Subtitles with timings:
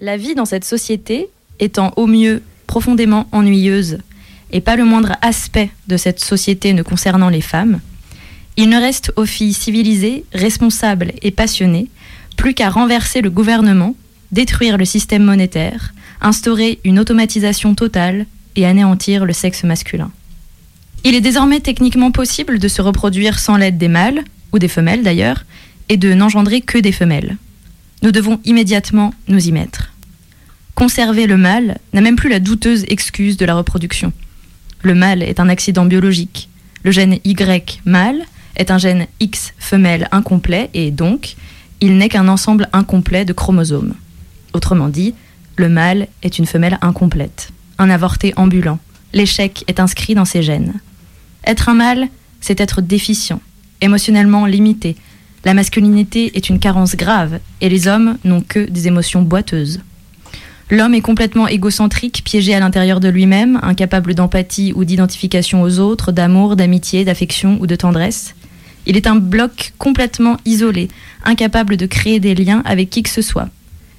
[0.00, 1.28] La vie dans cette société
[1.60, 3.98] étant au mieux profondément ennuyeuse
[4.50, 7.78] et pas le moindre aspect de cette société ne concernant les femmes,
[8.56, 11.90] il ne reste aux filles civilisées, responsables et passionnées
[12.36, 13.94] plus qu'à renverser le gouvernement,
[14.32, 18.26] détruire le système monétaire, instaurer une automatisation totale
[18.56, 20.10] et anéantir le sexe masculin.
[21.04, 25.04] Il est désormais techniquement possible de se reproduire sans l'aide des mâles, ou des femelles
[25.04, 25.44] d'ailleurs,
[25.88, 27.36] et de n'engendrer que des femelles.
[28.04, 29.90] Nous devons immédiatement nous y mettre.
[30.74, 34.12] Conserver le mâle n'a même plus la douteuse excuse de la reproduction.
[34.82, 36.50] Le mâle est un accident biologique.
[36.82, 41.36] Le gène Y mâle est un gène X femelle incomplet et donc
[41.80, 43.94] il n'est qu'un ensemble incomplet de chromosomes.
[44.52, 45.14] Autrement dit,
[45.56, 48.80] le mâle est une femelle incomplète, un avorté ambulant.
[49.14, 50.74] L'échec est inscrit dans ses gènes.
[51.46, 52.08] Être un mâle,
[52.42, 53.40] c'est être déficient,
[53.80, 54.94] émotionnellement limité.
[55.44, 59.80] La masculinité est une carence grave et les hommes n'ont que des émotions boiteuses.
[60.70, 66.12] L'homme est complètement égocentrique, piégé à l'intérieur de lui-même, incapable d'empathie ou d'identification aux autres,
[66.12, 68.34] d'amour, d'amitié, d'affection ou de tendresse.
[68.86, 70.88] Il est un bloc complètement isolé,
[71.24, 73.50] incapable de créer des liens avec qui que ce soit.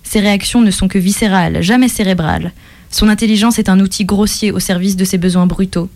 [0.03, 2.53] Ses réactions ne sont que viscérales, jamais cérébrales.
[2.89, 5.89] Son intelligence est un outil grossier au service de ses besoins brutaux.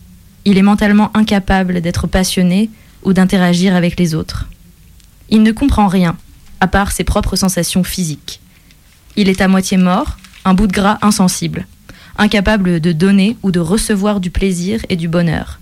[0.45, 2.69] Il est mentalement incapable d'être passionné
[3.03, 4.47] ou d'interagir avec les autres.
[5.29, 6.17] Il ne comprend rien,
[6.59, 8.39] à part ses propres sensations physiques.
[9.15, 11.67] Il est à moitié mort, un bout de gras insensible,
[12.17, 15.59] incapable de donner ou de recevoir du plaisir et du bonheur.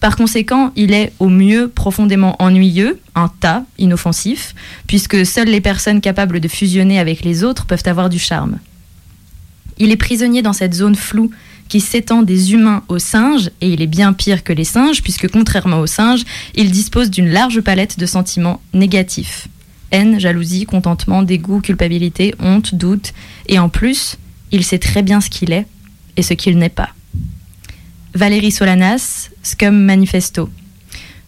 [0.00, 4.54] Par conséquent, il est au mieux profondément ennuyeux, un tas inoffensif,
[4.86, 8.58] puisque seules les personnes capables de fusionner avec les autres peuvent avoir du charme.
[9.78, 11.30] Il est prisonnier dans cette zone floue
[11.68, 15.28] qui s'étend des humains aux singes, et il est bien pire que les singes, puisque
[15.28, 19.48] contrairement aux singes, il dispose d'une large palette de sentiments négatifs.
[19.90, 23.12] Haine, jalousie, contentement, dégoût, culpabilité, honte, doute,
[23.48, 24.18] et en plus,
[24.52, 25.66] il sait très bien ce qu'il est
[26.16, 26.90] et ce qu'il n'est pas.
[28.14, 30.48] Valérie Solanas, Scum Manifesto.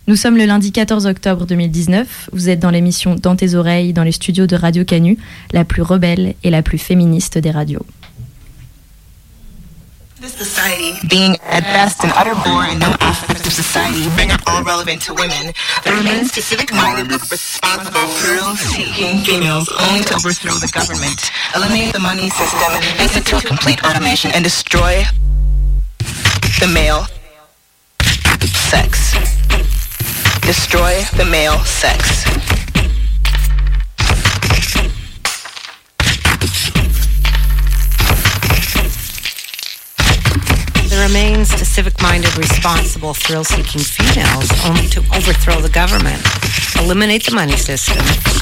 [0.07, 2.31] Nous sommes le lundi 14 octobre 2019.
[2.33, 5.19] Vous êtes dans l'émission Dans tes oreilles, dans les studios de Radio Canu,
[5.53, 7.85] la plus rebelle et la plus féministe des radios.
[10.21, 14.65] This society being at best an utter bore and no aspects of society being all
[14.65, 20.59] relevant to women that remains civic minded with responsible thrill seeking females only to overthrow
[20.59, 25.05] the government, eliminate the money system, institute complete automation, and destroy
[26.59, 27.07] the male
[28.43, 29.15] sex.
[30.43, 32.58] Destroy the male sex.
[40.99, 46.21] There remains to civic-minded, responsible, thrill-seeking females only to overthrow the government,
[46.77, 47.99] eliminate the money system,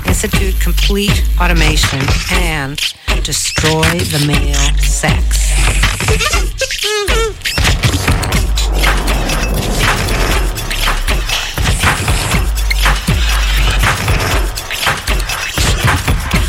[0.07, 2.01] institute complete automation,
[2.33, 2.79] and
[3.23, 5.53] destroy the male sex.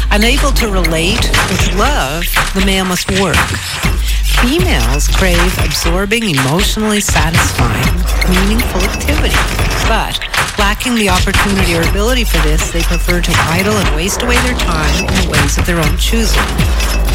[0.09, 2.23] Unable to relate with love,
[2.55, 3.35] the male must work.
[4.41, 7.97] Females crave absorbing, emotionally satisfying,
[8.29, 9.35] meaningful activity.
[9.89, 10.19] But
[10.59, 14.57] lacking the opportunity or ability for this, they prefer to idle and waste away their
[14.57, 16.47] time in ways of their own choosing.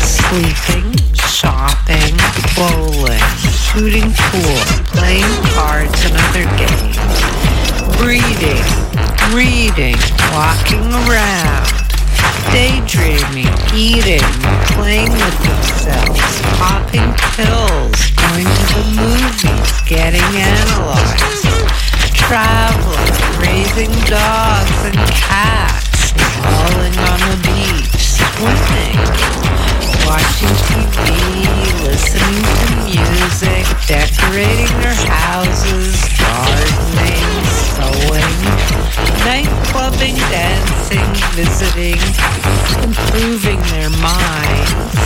[0.02, 2.14] Sleeping, shopping,
[2.58, 3.22] bowling,
[3.70, 4.58] shooting pool,
[4.92, 6.98] playing cards and other games,
[8.02, 8.66] breeding,
[9.32, 9.96] reading,
[10.34, 11.71] walking around,
[12.52, 14.24] daydreaming, eating,
[14.76, 16.20] playing with themselves,
[16.58, 21.24] popping pills, going to the movies, getting analyzed,
[22.14, 26.12] traveling, raising dogs and cats,
[26.44, 29.71] falling on the beach, swimming,
[30.06, 38.38] watching TV, listening to music, decorating their houses, gardening, sewing,
[39.24, 42.00] night clubbing, dancing, visiting,
[42.82, 45.02] improving their minds,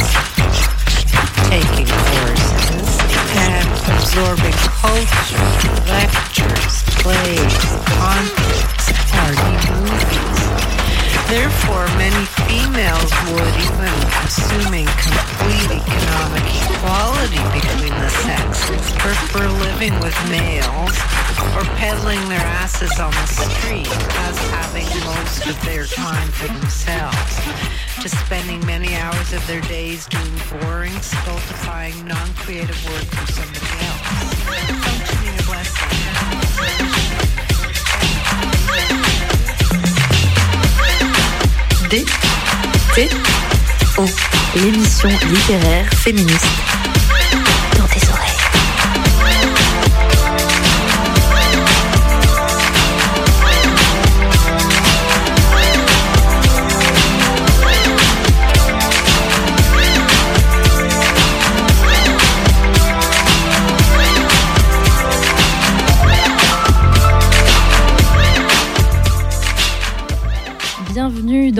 [1.50, 2.88] taking courses,
[3.36, 5.46] and absorbing culture,
[5.88, 7.56] lectures, plays,
[7.98, 10.45] concerts, party movies.
[11.28, 20.14] Therefore, many females would, even assuming complete economic equality between the sexes, prefer living with
[20.30, 20.94] males
[21.58, 23.90] or peddling their asses on the street
[24.28, 27.34] as having most of their time for themselves,
[28.00, 35.25] to spending many hours of their days doing boring, stultifying, non-creative work for somebody else.
[41.90, 42.04] D
[42.94, 43.08] T
[43.98, 44.04] O
[44.56, 46.46] l'émission littéraire féministe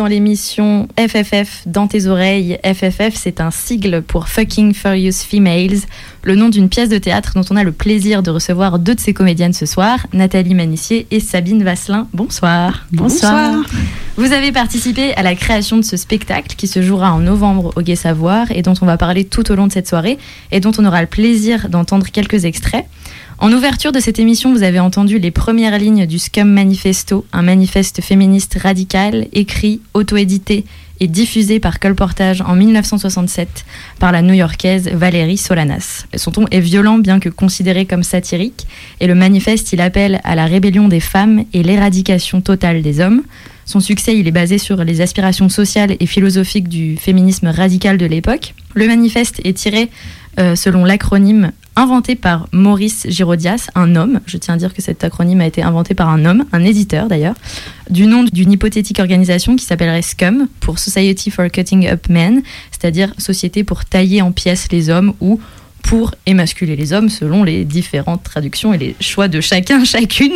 [0.06, 2.61] dans l'émission FFF dans tes oreilles.
[2.62, 5.81] FFF, c'est un sigle pour Fucking Furious Females,
[6.23, 9.00] le nom d'une pièce de théâtre dont on a le plaisir de recevoir deux de
[9.00, 12.06] ses comédiennes ce soir, Nathalie Manissier et Sabine Vasselin.
[12.14, 12.87] Bonsoir.
[12.93, 13.64] Bonsoir.
[14.17, 17.82] Vous avez participé à la création de ce spectacle qui se jouera en novembre au
[17.82, 20.19] Gai Savoir et dont on va parler tout au long de cette soirée
[20.53, 22.85] et dont on aura le plaisir d'entendre quelques extraits.
[23.38, 27.43] En ouverture de cette émission, vous avez entendu les premières lignes du Scum Manifesto, un
[27.43, 30.65] manifeste féministe radical, écrit, auto-édité
[31.00, 33.67] et diffusé par Colportage en 1967
[33.99, 36.06] par la new-yorkaise Valérie Solanas.
[36.17, 38.67] Son ton est violent bien que considéré comme satirique
[39.00, 43.23] et le manifeste il appelle à la rébellion des femmes et l'éradication totale des hommes.
[43.67, 48.06] Son succès il est basé sur les aspirations sociales et philosophiques du féminisme radical de
[48.06, 48.55] l'époque.
[48.73, 49.91] Le manifeste est tiré
[50.39, 54.20] euh, selon l'acronyme inventé par Maurice Girodias, un homme.
[54.26, 57.06] Je tiens à dire que cet acronyme a été inventé par un homme, un éditeur
[57.06, 57.34] d'ailleurs,
[57.90, 63.14] du nom d'une hypothétique organisation qui s'appellerait SCUM pour Society for Cutting Up Men, c'est-à-dire
[63.19, 65.38] Société pour tailler en pièces les hommes ou
[65.82, 70.34] pour émasculer les hommes selon les différentes traductions et les choix de chacun, chacune.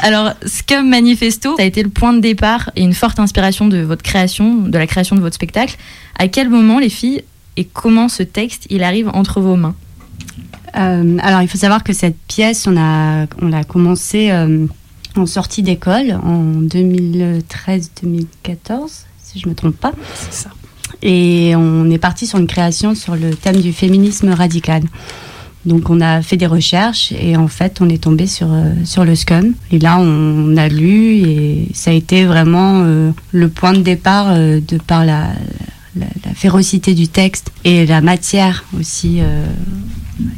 [0.00, 3.78] Alors, Scum Manifesto, ça a été le point de départ et une forte inspiration de
[3.78, 5.76] votre création, de la création de votre spectacle.
[6.18, 7.22] À quel moment, les filles,
[7.58, 9.74] et comment ce texte, il arrive entre vos mains?
[10.76, 14.66] Euh, alors, il faut savoir que cette pièce, on a, on l'a commencé euh,
[15.16, 19.92] en sortie d'école en 2013-2014, si je me trompe pas.
[20.14, 20.50] C'est ça.
[21.02, 24.82] Et on est parti sur une création sur le thème du féminisme radical.
[25.64, 29.04] Donc on a fait des recherches et en fait on est tombé sur, euh, sur
[29.04, 29.54] le scum.
[29.70, 32.84] Et là on a lu et ça a été vraiment
[33.32, 35.28] le point de départ de par la,
[35.94, 39.20] la, la férocité du texte et la matière aussi.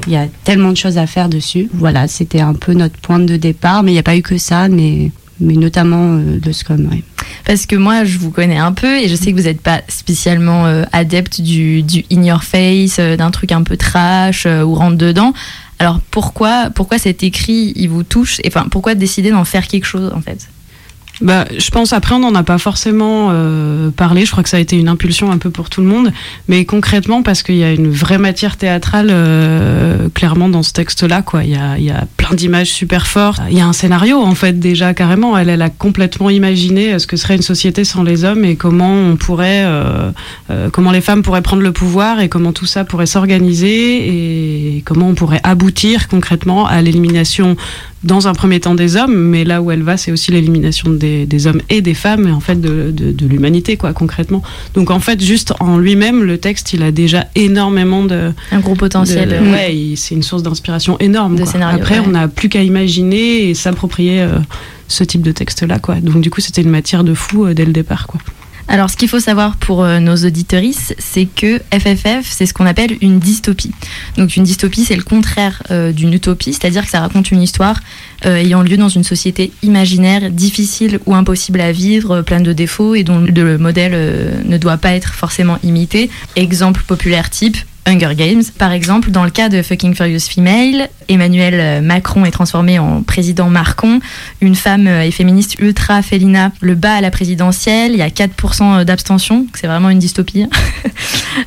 [0.07, 1.69] Il y a tellement de choses à faire dessus.
[1.75, 4.39] Voilà, c'était un peu notre point de départ, mais il n'y a pas eu que
[4.39, 5.11] ça, mais,
[5.41, 6.87] mais notamment euh, le scum.
[6.91, 7.03] ouais.
[7.45, 9.83] Parce que moi, je vous connais un peu et je sais que vous n'êtes pas
[9.89, 14.75] spécialement euh, adepte du, du in your face, euh, d'un truc un peu trash ou
[14.75, 15.33] rentre dedans.
[15.79, 19.87] Alors pourquoi, pourquoi cet écrit, il vous touche et enfin pourquoi décider d'en faire quelque
[19.87, 20.49] chose en fait?
[21.21, 24.25] Bah, je pense après on n'en a pas forcément euh, parlé.
[24.25, 26.13] Je crois que ça a été une impulsion un peu pour tout le monde,
[26.49, 31.23] mais concrètement parce qu'il y a une vraie matière théâtrale euh, clairement dans ce texte-là.
[31.23, 33.41] Quoi, il y a, il y a plein d'images super fortes.
[33.51, 35.39] Il y a un scénario en fait déjà carrément.
[35.39, 38.57] Elle, elle a complètement imaginé euh, ce que serait une société sans les hommes et
[38.57, 40.11] comment on pourrait, euh,
[40.51, 44.83] euh, comment les femmes pourraient prendre le pouvoir et comment tout ça pourrait s'organiser et
[44.83, 47.57] comment on pourrait aboutir concrètement à l'élimination
[48.05, 51.27] dans un premier temps des hommes, mais là où elle va, c'est aussi l'élimination des,
[51.27, 54.43] des hommes et des femmes, et en fait de, de, de l'humanité, quoi, concrètement.
[54.75, 58.31] Donc en fait, juste en lui-même, le texte, il a déjà énormément de...
[58.53, 59.29] Un gros potentiel.
[59.31, 61.37] de- euh, ouais, c'est une source d'inspiration énorme.
[61.37, 62.05] De scénario, Après, ouais.
[62.07, 64.39] on n'a plus qu'à imaginer et s'approprier euh,
[64.87, 65.97] ce type de texte-là, quoi.
[65.97, 68.21] Donc du coup, c'était une matière de fou euh, dès le départ, quoi.
[68.67, 72.67] Alors, ce qu'il faut savoir pour euh, nos auditorices, c'est que FFF, c'est ce qu'on
[72.67, 73.73] appelle une dystopie.
[74.17, 77.81] Donc, une dystopie, c'est le contraire euh, d'une utopie, c'est-à-dire que ça raconte une histoire
[78.25, 82.95] euh, ayant lieu dans une société imaginaire, difficile ou impossible à vivre, pleine de défauts
[82.95, 86.11] et dont le modèle ne doit pas être forcément imité.
[86.37, 87.59] Exemple populaire type.
[87.87, 88.43] Hunger Games.
[88.59, 93.03] Par exemple, dans le cas de Fucking Furious Female, Emmanuel euh, Macron est transformé en
[93.03, 94.01] président Marcon.
[94.41, 97.93] Une femme euh, et féministe ultra félina le bat à la présidentielle.
[97.93, 99.41] Il y a 4% d'abstention.
[99.41, 100.47] donc C'est vraiment une dystopie.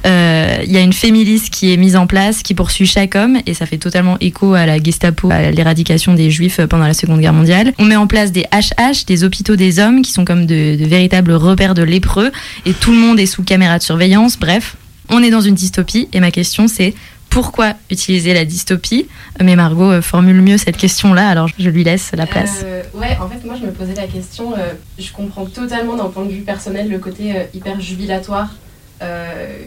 [0.06, 3.38] Euh, Il y a une féministe qui est mise en place, qui poursuit chaque homme,
[3.46, 7.22] et ça fait totalement écho à la Gestapo, à l'éradication des juifs pendant la Seconde
[7.22, 7.74] Guerre mondiale.
[7.77, 10.86] On met en place des HH, des hôpitaux des hommes, qui sont comme de, de
[10.86, 12.32] véritables repères de lépreux,
[12.65, 14.38] et tout le monde est sous caméra de surveillance.
[14.38, 14.75] Bref,
[15.10, 16.94] on est dans une dystopie, et ma question c'est
[17.30, 19.08] pourquoi utiliser la dystopie?
[19.42, 22.62] Mais Margot euh, formule mieux cette question-là, alors je lui laisse la place.
[22.64, 24.54] Euh, ouais, en fait, moi, je me posais la question.
[24.54, 28.56] euh, je comprends totalement d'un point de vue personnel le côté hyper jubilatoire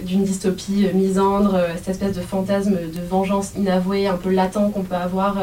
[0.05, 4.97] d'une dystopie misandre, cette espèce de fantasme de vengeance inavouée, un peu latent qu'on peut
[4.97, 5.37] avoir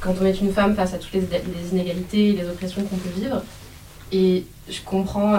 [0.00, 2.96] quand on est une femme face à toutes les, les inégalités et les oppressions qu'on
[2.96, 3.42] peut vivre.
[4.12, 5.38] Et je comprends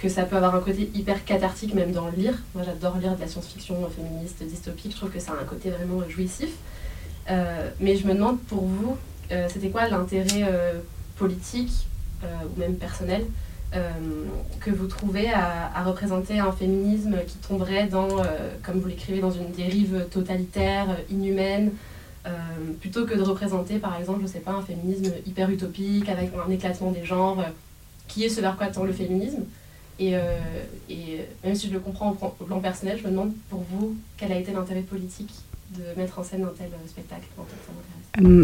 [0.00, 2.34] que ça peut avoir un côté hyper cathartique, même dans le lire.
[2.54, 4.92] Moi, j'adore lire de la science-fiction féministe, dystopique.
[4.92, 6.50] Je trouve que ça a un côté vraiment jouissif.
[7.30, 8.96] Euh, mais je me demande pour vous,
[9.30, 10.80] euh, c'était quoi l'intérêt euh,
[11.16, 11.86] politique
[12.22, 13.24] ou même personnel
[14.60, 18.08] que vous trouvez à, représenter un féminisme qui tomberait dans,
[18.62, 21.72] comme vous l'écrivez, dans une dérive totalitaire, inhumaine,
[22.80, 26.50] plutôt que de représenter, par exemple, je sais pas, un féminisme hyper utopique, avec un
[26.50, 27.42] éclatement des genres,
[28.06, 29.44] qui est ce vers quoi tend le féminisme?
[30.00, 30.14] Et,
[30.88, 34.32] et, même si je le comprends au plan personnel, je me demande pour vous quel
[34.32, 35.30] a été l'intérêt politique
[35.70, 37.26] de mettre en scène un tel spectacle.
[37.38, 37.42] Euh,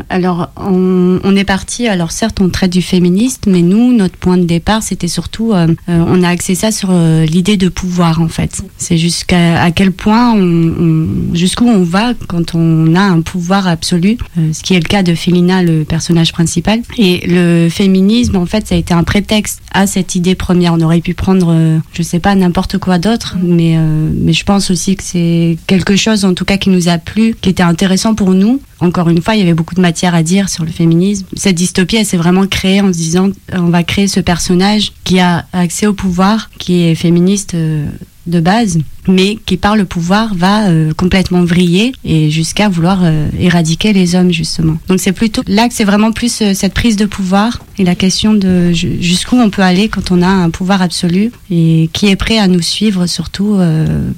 [0.09, 1.89] alors, on, est parti.
[1.89, 5.67] Alors, certes, on traite du féministe, mais nous, notre point de départ, c'était surtout, euh,
[5.89, 8.63] euh, on a axé ça sur l'idée de pouvoir, en fait.
[8.79, 14.19] C'est jusqu'à à quel point, on, jusqu'où on va quand on a un pouvoir absolu,
[14.37, 16.81] ce qui est le cas de Félina, le personnage principal.
[16.97, 20.75] Et le féminisme, en fait, ça a été un prétexte à cette idée première.
[20.75, 23.77] On aurait pu prendre, je sais pas, n'importe quoi d'autre, mais,
[24.15, 27.35] mais je pense aussi que c'est quelque chose, en tout cas, qui nous a plu,
[27.41, 28.61] qui était intéressant pour nous.
[28.81, 31.27] Encore une fois, il y avait beaucoup de matière à dire sur le féminisme.
[31.37, 35.19] Cette dystopie, elle s'est vraiment créée en se disant on va créer ce personnage qui
[35.19, 37.87] a accès au pouvoir, qui est féministe euh,
[38.27, 38.79] de base,
[39.09, 44.15] mais qui par le pouvoir va euh, complètement vriller et jusqu'à vouloir euh, éradiquer les
[44.15, 44.77] hommes justement.
[44.89, 47.95] Donc c'est plutôt là que c'est vraiment plus euh, cette prise de pouvoir et la
[47.95, 52.17] question de jusqu'où on peut aller quand on a un pouvoir absolu et qui est
[52.17, 53.59] prêt à nous suivre surtout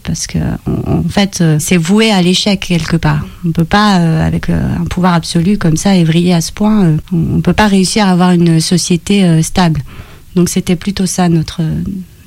[0.05, 3.27] parce que en fait c'est voué à l'échec quelque part.
[3.45, 7.41] On peut pas avec un pouvoir absolu comme ça et vriller à ce point, on
[7.41, 9.83] peut pas réussir à avoir une société stable.
[10.37, 11.63] Donc c'était plutôt ça notre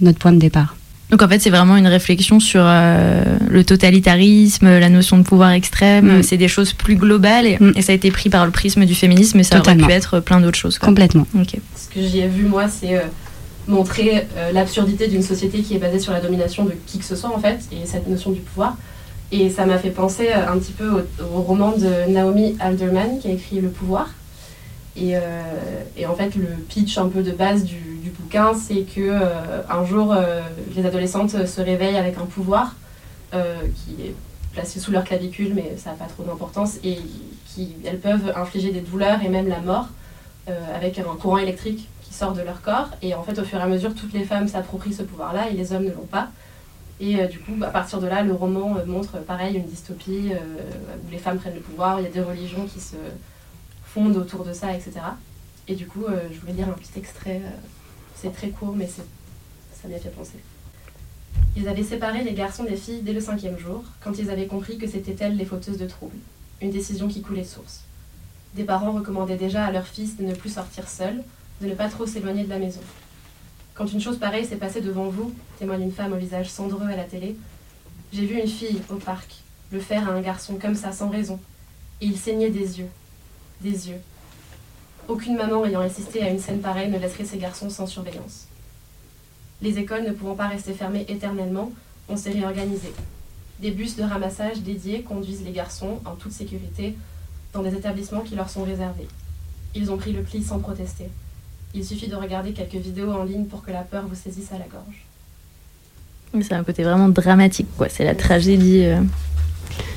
[0.01, 0.75] notre point de départ.
[1.11, 5.51] Donc en fait, c'est vraiment une réflexion sur euh, le totalitarisme, la notion de pouvoir
[5.51, 6.19] extrême.
[6.19, 6.23] Mm.
[6.23, 7.73] C'est des choses plus globales mm.
[7.75, 10.21] et, ça a été pris par le prisme du féminisme, mais ça aurait pu être
[10.21, 10.79] plein d'autres choses.
[10.79, 11.27] Complètement.
[11.35, 13.01] Ce que j'y ai vu, moi, c'est euh,
[13.67, 17.17] montrer euh, l'absurdité d'une société qui est basée sur la domination de qui que ce
[17.17, 18.77] soit, en fait, et cette notion du pouvoir.
[19.33, 23.27] Et ça m'a fait penser un petit peu au, au, roman de Naomi Alderman qui
[23.27, 24.09] a écrit Le pouvoir.
[24.97, 25.13] Et,
[25.95, 29.85] et en fait, le pitch un peu de base du, bouquin, c'est que euh, un
[29.85, 30.41] jour, euh,
[30.75, 32.75] les adolescentes se réveillent avec un pouvoir
[33.33, 34.15] euh, qui est
[34.53, 36.97] placé sous leur clavicule, mais ça n'a pas trop d'importance, et
[37.47, 39.87] qui, elles peuvent infliger des douleurs et même la mort
[40.75, 42.89] avec un courant électrique qui sort de leur corps.
[43.01, 45.53] Et en fait, au fur et à mesure, toutes les femmes s'approprient ce pouvoir-là et
[45.53, 46.27] les hommes ne l'ont pas.
[46.99, 51.19] Et du coup, à partir de là, le roman montre pareil une dystopie où les
[51.19, 52.97] femmes prennent le pouvoir, il y a des religions qui se
[53.93, 54.93] fondent autour de ça, etc.
[55.67, 57.41] Et du coup, je voulais lire un petit extrait
[58.21, 60.37] c'est très court, mais ça m'y a fait penser.
[61.57, 64.77] Ils avaient séparé les garçons des filles dès le cinquième jour, quand ils avaient compris
[64.77, 66.17] que c'était elles les fauteuses de troubles.
[66.61, 67.81] Une décision qui coulait source.
[68.53, 71.23] Des parents recommandaient déjà à leurs fils de ne plus sortir seuls,
[71.61, 72.81] de ne pas trop s'éloigner de la maison.
[73.73, 76.95] Quand une chose pareille s'est passée devant vous, témoigne une femme au visage cendreux à
[76.95, 77.35] la télé,
[78.13, 81.39] j'ai vu une fille au parc le faire à un garçon comme ça sans raison,
[82.01, 82.89] et il saignait des yeux,
[83.61, 84.01] des yeux,
[85.07, 88.47] aucune maman ayant assisté à une scène pareille ne laisserait ses garçons sans surveillance.
[89.61, 91.71] Les écoles ne pouvant pas rester fermées éternellement,
[92.09, 92.93] on s'est réorganisé.
[93.59, 96.95] Des bus de ramassage dédiés conduisent les garçons, en toute sécurité,
[97.53, 99.07] dans des établissements qui leur sont réservés.
[99.75, 101.09] Ils ont pris le pli sans protester.
[101.73, 104.57] Il suffit de regarder quelques vidéos en ligne pour que la peur vous saisisse à
[104.57, 105.05] la gorge.
[106.33, 107.89] C'est un côté vraiment dramatique, quoi.
[107.89, 108.85] C'est la tragédie.
[108.85, 109.01] Euh,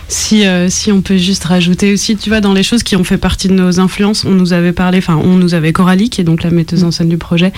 [0.08, 3.04] si, euh, si on peut juste rajouter aussi, tu vois, dans les choses qui ont
[3.04, 6.20] fait partie de nos influences, on nous avait parlé, enfin, on nous avait Coralie, qui
[6.20, 7.52] est donc la metteuse en scène du projet,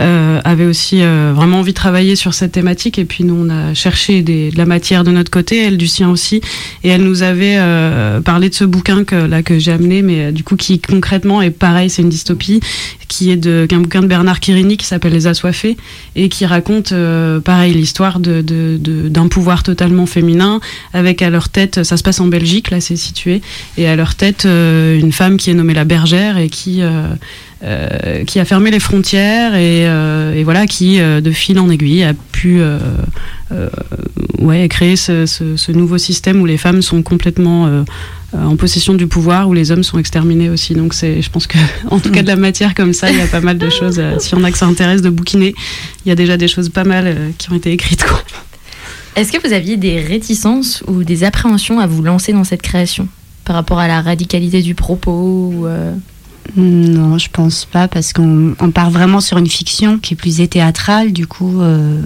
[0.00, 2.98] euh, avait aussi euh, vraiment envie de travailler sur cette thématique.
[2.98, 5.86] Et puis nous, on a cherché des, de la matière de notre côté, elle du
[5.86, 6.40] sien aussi.
[6.82, 7.58] Et elle nous avait
[8.24, 11.50] parlé de ce bouquin que, là, que j'ai amené, mais du coup, qui concrètement est
[11.50, 12.60] pareil, c'est une dystopie,
[13.08, 15.76] qui est de, qu'un bouquin de Bernard Quirini qui s'appelle Les Assoiffés
[16.16, 16.92] et qui raconte,
[17.44, 20.60] pareil, l'histoire de, de, d'un pouvoir totalement féminin
[20.92, 23.40] avec à leur tête ça se passe en Belgique, là c'est situé,
[23.78, 27.08] et à leur tête euh, une femme qui est nommée la bergère et qui euh,
[27.62, 32.60] euh, qui a fermé les frontières et, voilà qui de fil en aiguille a pu
[34.38, 37.84] ouais créer ce, nouveau système où les femmes sont complètement
[38.34, 40.74] en possession du pouvoir où les hommes sont exterminés aussi.
[40.74, 41.56] Donc je pense que
[41.90, 44.02] en tout cas de la matière comme ça il y a pas mal de choses.
[44.18, 45.54] Si on a que ça intéresse de bouquiner
[46.04, 48.04] il y a déjà des choses pas mal qui ont été écrites.
[49.16, 53.08] Est-ce que vous aviez des réticences ou des appréhensions à vous lancer dans cette création
[53.44, 55.94] par rapport à la radicalité du propos ou euh,
[56.56, 61.12] Non, je pense pas parce qu'on part vraiment sur une fiction qui est plus théâtrale.
[61.12, 62.02] Du coup, euh,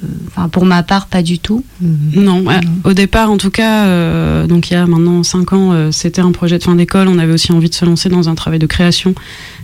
[0.53, 1.65] pour ma part, pas du tout.
[1.81, 2.45] Non,
[2.85, 6.33] au départ, en tout cas, euh, donc il y a maintenant 5 ans, c'était un
[6.33, 7.09] projet de fin d'école.
[7.09, 9.15] On avait aussi envie de se lancer dans un travail de création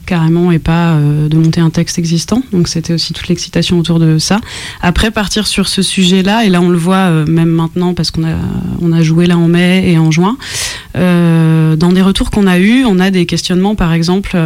[0.05, 2.43] carrément et pas euh, de monter un texte existant.
[2.53, 4.41] Donc c'était aussi toute l'excitation autour de ça.
[4.81, 8.25] Après partir sur ce sujet-là, et là on le voit euh, même maintenant parce qu'on
[8.25, 8.37] a,
[8.81, 10.37] on a joué là en mai et en juin,
[10.97, 14.37] euh, dans des retours qu'on a eus, on a des questionnements, par exemple,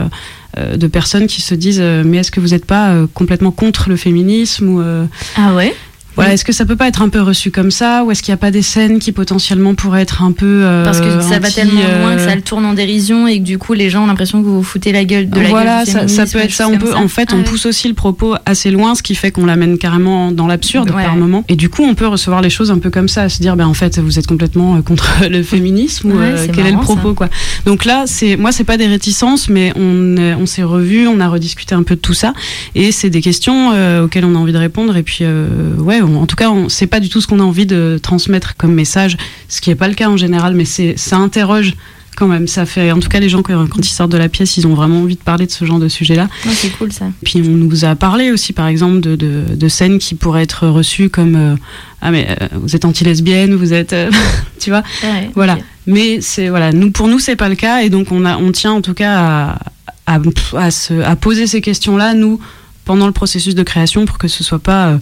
[0.56, 5.08] de personnes qui se disent mais est-ce que vous n'êtes pas complètement contre le féminisme
[5.36, 5.74] Ah ouais?
[6.18, 8.32] Voilà, est-ce que ça peut pas être un peu reçu comme ça ou est-ce qu'il
[8.32, 11.38] n'y a pas des scènes qui potentiellement pourraient être un peu euh, Parce que ça
[11.38, 13.88] va tellement loin que euh, ça le tourne en dérision et que du coup les
[13.90, 16.26] gens ont l'impression que vous vous foutez la gueule de la voilà, gueule du ça,
[16.26, 16.68] peut être ça.
[16.68, 17.44] On peut, en fait, Ah on ouais.
[17.44, 21.04] pousse aussi le propos assez loin, ce qui fait qu'on l'amène carrément dans l'absurde Ouais.
[21.04, 21.44] par moment.
[21.48, 23.66] Et du coup, on peut recevoir les choses un peu comme ça, se dire, ben
[23.66, 26.72] en fait, vous êtes complètement euh, contre le féminisme ou Ouais, euh, c'est quel est
[26.72, 27.14] le propos, ça.
[27.14, 27.28] quoi.
[27.66, 31.28] Donc là, c'est moi, c'est pas des réticences, mais on, on s'est revus, on a
[31.28, 32.32] rediscuté un peu de tout ça,
[32.74, 34.96] et c'est des questions euh, auxquelles on a envie de répondre.
[34.96, 37.66] Et puis, euh, ouais, en tout cas, c'est pas du tout ce qu'on a envie
[37.66, 39.16] de transmettre comme message,
[39.48, 41.74] ce qui est pas le cas en général, mais ça interroge
[42.16, 42.48] quand même.
[42.48, 44.66] Ça fait, en tout cas, les gens quand, quand ils sortent de la pièce, ils
[44.66, 46.28] ont vraiment envie de parler de ce genre de sujet-là.
[46.44, 47.06] Ouais, c'est cool ça.
[47.24, 50.66] Puis on nous a parlé aussi, par exemple, de, de, de scènes qui pourraient être
[50.66, 51.54] reçues comme euh,
[52.02, 54.10] ah mais euh, vous êtes anti-lesbienne, vous êtes, euh,
[54.58, 54.82] tu vois.
[55.02, 55.58] Ouais, Voilà.
[55.86, 58.52] Mais c'est voilà, nous pour nous c'est pas le cas et donc on a on
[58.52, 59.58] tient en tout cas à
[60.06, 60.18] à,
[60.56, 62.40] à, se, à poser ces questions-là nous
[62.84, 64.98] pendant le processus de création pour que ce soit pas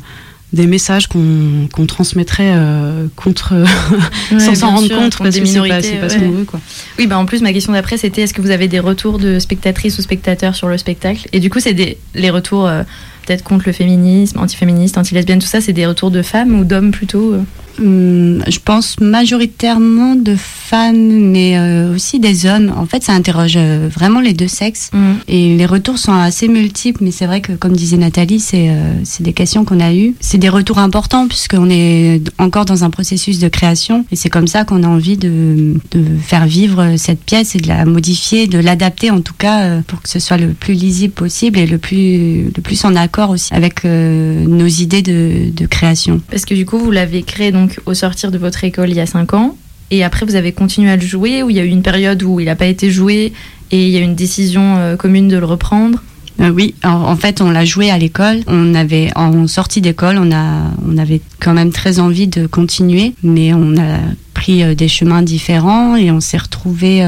[0.53, 3.55] des messages qu'on qu'on transmettrait euh, contre
[4.33, 5.61] Ouais, sans s'en rendre sûr, compte parce des que c'est
[5.99, 6.61] pas, ce qu'on veut quoi.
[6.99, 9.39] Oui, bah en plus, ma question d'après, c'était est-ce que vous avez des retours de
[9.39, 11.29] spectatrices ou spectateurs sur le spectacle?
[11.33, 12.83] Et du coup, c'est des, les retours euh,
[13.27, 16.93] peut-être contre le féminisme, antiféministe, anti-lesbienne, tout ça, c'est des retours de femmes ou d'hommes
[16.93, 17.43] plutôt euh?
[17.79, 22.73] Hum, je pense majoritairement de femmes, mais euh, aussi des hommes.
[22.77, 24.91] En fait, ça interroge euh, vraiment les deux sexes.
[25.29, 28.93] Et les retours sont assez multiples, mais c'est vrai que, comme disait Nathalie, c'est euh,
[29.21, 30.15] des questions qu'on a eues.
[30.21, 34.05] C'est des retours importants, puisqu'on est encore dans un processus de création.
[34.11, 37.69] Et c'est comme ça qu'on a envie de, de faire vivre cette pièce et de
[37.69, 41.13] la modifier, de l'adapter en tout cas, euh, pour que ce soit le plus lisible
[41.13, 46.21] possible et le plus, le plus en accord aussi avec nos idées de, de création.
[46.31, 49.01] Parce que du coup, vous l'avez créé donc au sortir de votre école il y
[49.01, 49.57] a 5 ans.
[49.91, 52.23] Et après, vous avez continué à le jouer ou il y a eu une période
[52.23, 53.33] où il n'a pas été joué
[53.71, 56.03] et il y a eu une décision euh, commune de le reprendre?
[56.41, 58.41] Euh, oui, en, en fait, on l'a joué à l'école.
[58.47, 63.15] On avait, en sortie d'école, on a, on avait quand même très envie de continuer,
[63.23, 63.99] mais on a
[64.35, 66.99] pris euh, des chemins différents et on s'est retrouvé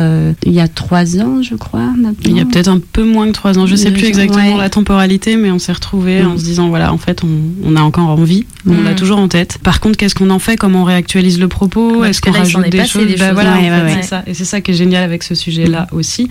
[0.46, 1.80] il y a trois ans, je crois.
[1.94, 2.12] Maintenant.
[2.24, 4.54] Il y a peut-être un peu moins que trois ans, je sais Deux plus exactement
[4.54, 4.58] ouais.
[4.62, 6.38] la temporalité, mais on s'est retrouvés en Mm.
[6.38, 7.28] se disant voilà, en fait, on,
[7.64, 8.84] on a encore envie, on Mm.
[8.84, 9.58] l'a toujours en tête.
[9.62, 10.56] Par contre, qu'est-ce qu'on en fait?
[10.56, 12.00] Comment on réactualise le propos?
[12.00, 13.06] Bah, Est-ce qu'on rajoute des passé choses?
[13.06, 13.34] des Bah choses.
[13.34, 14.22] voilà, Ouais, fait, ouais, ça.
[14.26, 16.30] Et c'est ça qui est génial avec ce sujet-là aussi.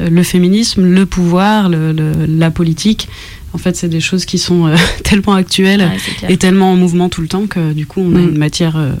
[0.00, 3.08] Euh, le féminisme, le pouvoir, le- le- la politique.
[3.52, 5.88] En fait, c'est des choses qui sont euh, tellement actuelles
[6.22, 8.28] Ouais, et tellement en mouvement tout le temps que du coup, on a Mm.
[8.28, 8.92] une matière euh,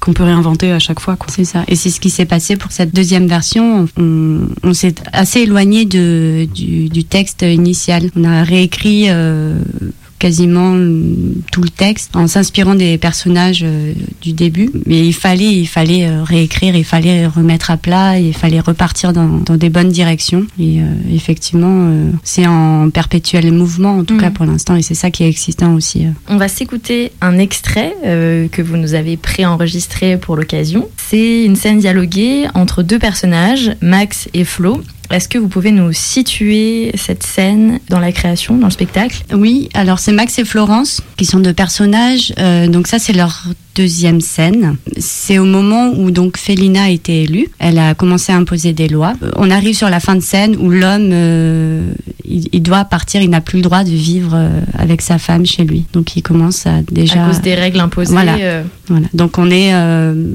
[0.00, 1.16] qu'on peut réinventer à chaque fois.
[1.28, 1.64] C'est ça.
[1.68, 3.86] Et c'est ce qui s'est passé pour cette deuxième version.
[3.96, 8.10] On, on s'est assez éloigné de, du, du texte initial.
[8.16, 9.56] On a réécrit euh,
[10.18, 14.70] quasiment mm, tout le texte en s'inspirant des personnages euh, du début.
[14.86, 19.12] Mais il fallait, il fallait euh, réécrire, il fallait remettre à plat, il fallait repartir
[19.12, 20.46] dans, dans des bonnes directions.
[20.58, 24.20] Et euh, effectivement, euh, c'est en perpétuel mouvement, en tout Mhm.
[24.20, 26.06] cas pour l'instant, et c'est ça qui est excitant aussi.
[26.06, 26.10] euh.
[26.28, 30.88] On va s'écouter un extrait euh, que vous nous avez préenregistré pour l'occasion.
[30.96, 34.80] C'est une scène dialoguée entre deux personnages, Max et Flo.
[35.10, 39.22] Est-ce que vous pouvez nous situer cette scène dans la création, dans le spectacle?
[39.34, 42.32] Oui, alors c'est Max et Florence qui sont deux personnages.
[42.38, 44.76] Euh, donc ça c'est leur deuxième scène.
[44.98, 47.48] C'est au moment où donc Félina a été élue.
[47.58, 49.14] Elle a commencé à imposer des lois.
[49.22, 51.92] Euh, On arrive sur la fin de scène où l'homme euh,
[52.24, 53.20] il, il doit partir.
[53.20, 54.36] Il n'a plus le droit de vivre
[54.78, 55.84] avec sa femme chez lui.
[55.92, 57.24] Donc il commence à déjà.
[57.24, 58.36] À cause des règles imposées Voilà.
[58.36, 59.06] euh, Voilà.
[59.12, 59.70] Donc on est,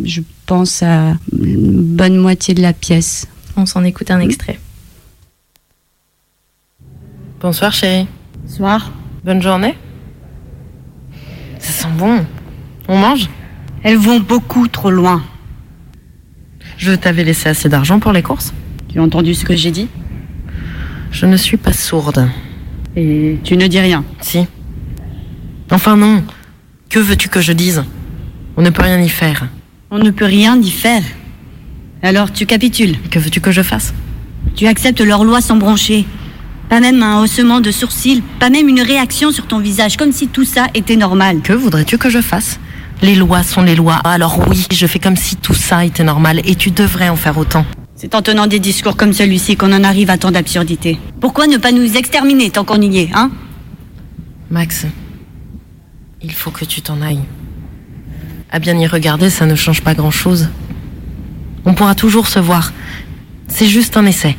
[0.06, 3.26] je pense à une bonne moitié de la pièce.
[3.60, 4.58] On s'en écoute un extrait.
[7.42, 8.08] Bonsoir chérie.
[8.48, 8.90] Soir.
[9.26, 9.76] Bonne journée.
[11.60, 12.26] Ça sent bon.
[12.88, 13.30] On mange?
[13.84, 15.22] Elles vont beaucoup trop loin.
[16.78, 18.54] Je t'avais laissé assez d'argent pour les courses.
[18.88, 19.90] Tu as entendu ce que j'ai dit?
[21.12, 22.30] Je ne suis pas sourde.
[22.96, 24.06] Et tu ne dis rien.
[24.22, 24.48] Si.
[25.70, 26.24] Enfin non.
[26.90, 27.84] Que veux-tu que je dise?
[28.56, 29.50] On ne peut rien y faire.
[29.92, 31.04] On ne peut rien y faire.
[32.02, 32.98] Alors tu capitules.
[33.10, 33.94] Que veux-tu que je fasse?
[34.56, 36.06] Tu acceptes leurs lois sans broncher.
[36.70, 40.28] Pas même un haussement de sourcils, pas même une réaction sur ton visage, comme si
[40.28, 41.42] tout ça était normal.
[41.42, 42.60] Que voudrais-tu que je fasse?
[43.02, 44.00] Les lois sont les lois.
[44.04, 47.38] Alors oui, je fais comme si tout ça était normal et tu devrais en faire
[47.38, 47.66] autant.
[47.96, 51.00] C'est en tenant des discours comme celui-ci qu'on en arrive à tant d'absurdités.
[51.20, 53.32] Pourquoi ne pas nous exterminer tant qu'on y est, hein?
[54.50, 54.86] Max,
[56.22, 57.24] il faut que tu t'en ailles.
[58.52, 60.50] À bien y regarder, ça ne change pas grand-chose.
[61.70, 62.74] On pourra toujours se voir.
[63.48, 64.36] C'est juste un essai.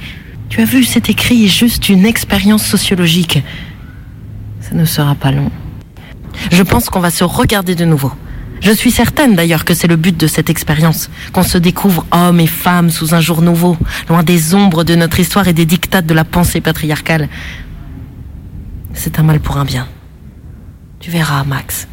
[0.48, 3.40] Tu as vu, c'est écrit juste une expérience sociologique.
[4.60, 5.48] Ça ne sera pas long.
[6.50, 8.10] Je pense qu'on va se regarder de nouveau.
[8.60, 12.40] Je suis certaine d'ailleurs que c'est le but de cette expérience, qu'on se découvre homme
[12.40, 13.76] et femme sous un jour nouveau,
[14.08, 17.28] loin des ombres de notre histoire et des dictats de la pensée patriarcale.
[18.92, 19.86] C'est un mal pour un bien.
[20.98, 21.86] Tu verras, Max.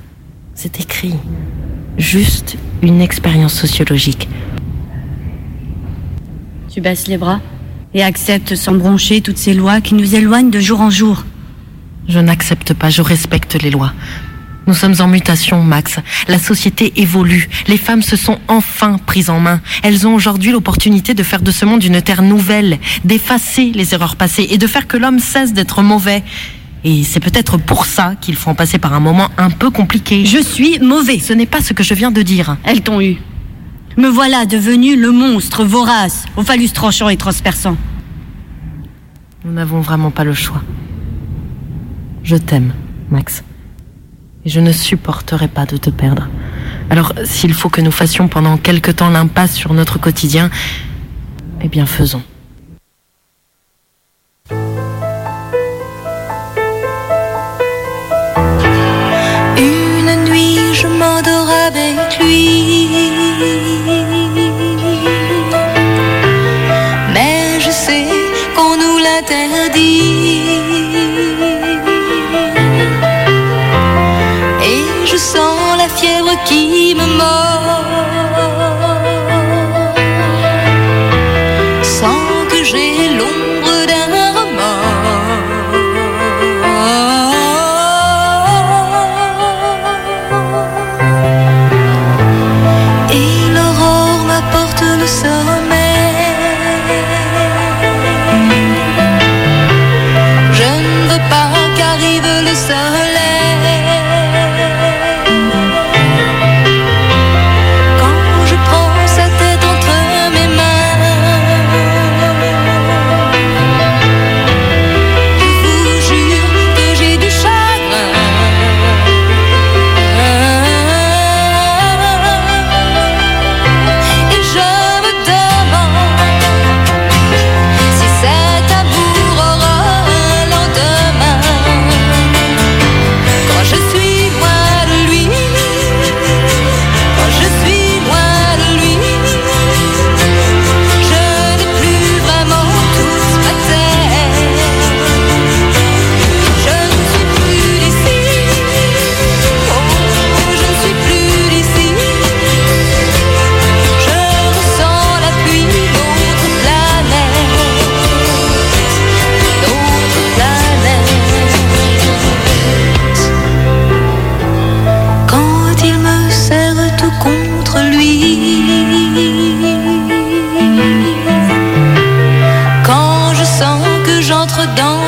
[0.55, 1.13] C'est écrit.
[1.99, 4.27] Juste une expérience sociologique.
[6.77, 7.41] Tu baisses les bras
[7.95, 11.25] et acceptes sans broncher toutes ces lois qui nous éloignent de jour en jour.
[12.07, 13.93] Je n'accepte pas, je respecte les lois.
[14.67, 15.95] Nous sommes en mutation, Max.
[16.27, 17.49] La société évolue.
[17.67, 19.59] Les femmes se sont enfin prises en main.
[19.81, 24.15] Elles ont aujourd'hui l'opportunité de faire de ce monde une terre nouvelle, d'effacer les erreurs
[24.15, 26.21] passées et de faire que l'homme cesse d'être mauvais.
[26.83, 30.27] Et c'est peut-être pour ça qu'ils font passer par un moment un peu compliqué.
[30.27, 31.17] Je suis mauvais.
[31.17, 32.55] Ce n'est pas ce que je viens de dire.
[32.65, 33.17] Elles t'ont eu.
[33.97, 37.75] Me voilà devenu le monstre vorace, au phallus tranchant et transperçant.
[39.43, 40.61] Nous n'avons vraiment pas le choix.
[42.23, 42.73] Je t'aime,
[43.09, 43.43] Max.
[44.45, 46.29] Et je ne supporterai pas de te perdre.
[46.91, 50.51] Alors, s'il faut que nous fassions pendant quelque temps l'impasse sur notre quotidien,
[51.61, 52.21] eh bien faisons.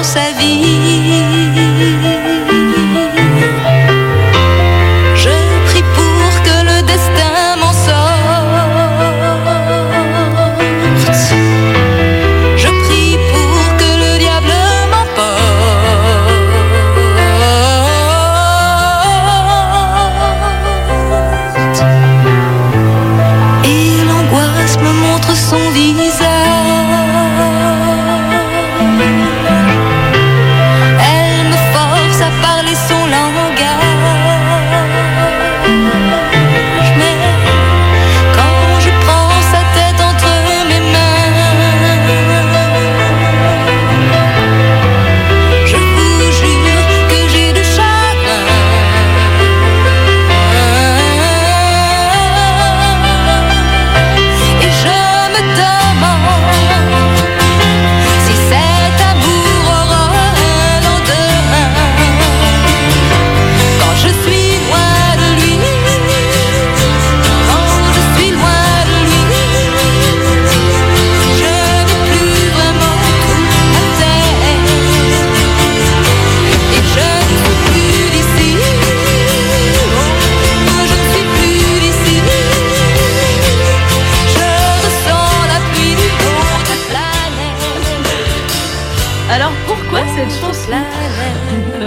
[0.09, 0.58] Sa vie.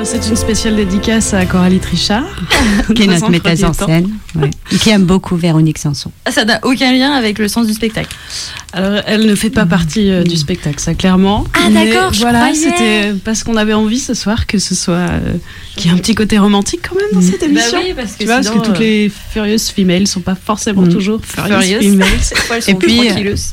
[0.05, 2.25] C'est une spéciale dédicace à Coralie Trichard,
[2.95, 4.51] qui est notre metteuse en scène, ouais.
[4.81, 6.11] Qui aime beaucoup Véronique Sanson.
[6.31, 8.15] Ça n'a aucun lien avec le sens du spectacle.
[8.73, 11.45] Alors, elle ne fait pas partie euh, du spectacle, ça clairement.
[11.55, 15.19] Ah, d'accord, je Voilà, c'était parce qu'on avait envie ce soir que ce soit euh,
[15.77, 17.79] qu'il y ait un petit côté romantique quand même dans cette Bah émission.
[17.83, 20.83] oui, parce que tu vois, parce que toutes euh, les furious females sont pas forcément
[20.83, 20.89] Mm.
[20.89, 21.83] toujours furious, Furious.
[21.93, 22.09] females.
[22.23, 23.01] Cette fois, elles Et puis.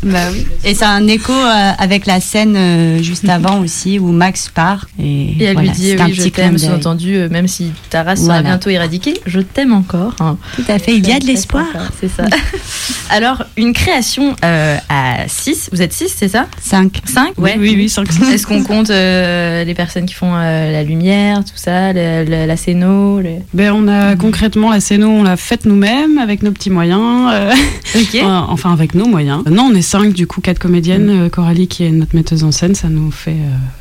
[0.04, 0.46] Bah oui.
[0.64, 4.50] Et ça a un écho euh, avec la scène euh, juste avant aussi où Max
[4.50, 4.88] part.
[5.00, 5.04] Et,
[5.40, 8.04] Et elle voilà, lui dit c'est un oui, je t'aime, sous-entendu, euh, même si ta
[8.04, 8.42] race sera Voilà.
[8.50, 10.14] bientôt éradiquée, je t'aime encore.
[10.20, 10.38] hein.
[10.56, 11.66] Tout à fait, il y a de l'espoir.
[12.00, 12.26] C'est ça.
[13.10, 16.48] Alors, une création euh, à 6, vous êtes 6, c'est ça?
[16.62, 17.02] 5.
[17.06, 18.22] 5 Oui, oui, oui, cinq, six.
[18.34, 22.46] Est-ce qu'on compte euh, les personnes qui font euh, la lumière, tout ça, le- le-
[22.46, 26.52] la scéno le- Ben, on a concrètement la scéno, on l'a faite nous-mêmes avec nos
[26.52, 27.02] petits moyens.
[27.34, 27.52] euh,
[27.96, 28.16] Ok.
[28.16, 29.44] euh, enfin, avec nos moyens.
[29.50, 31.10] Non, on est cinq, du coup, quatre comédiennes.
[31.26, 33.32] Euh, Coralie, qui est notre metteuse en scène, ça nous fait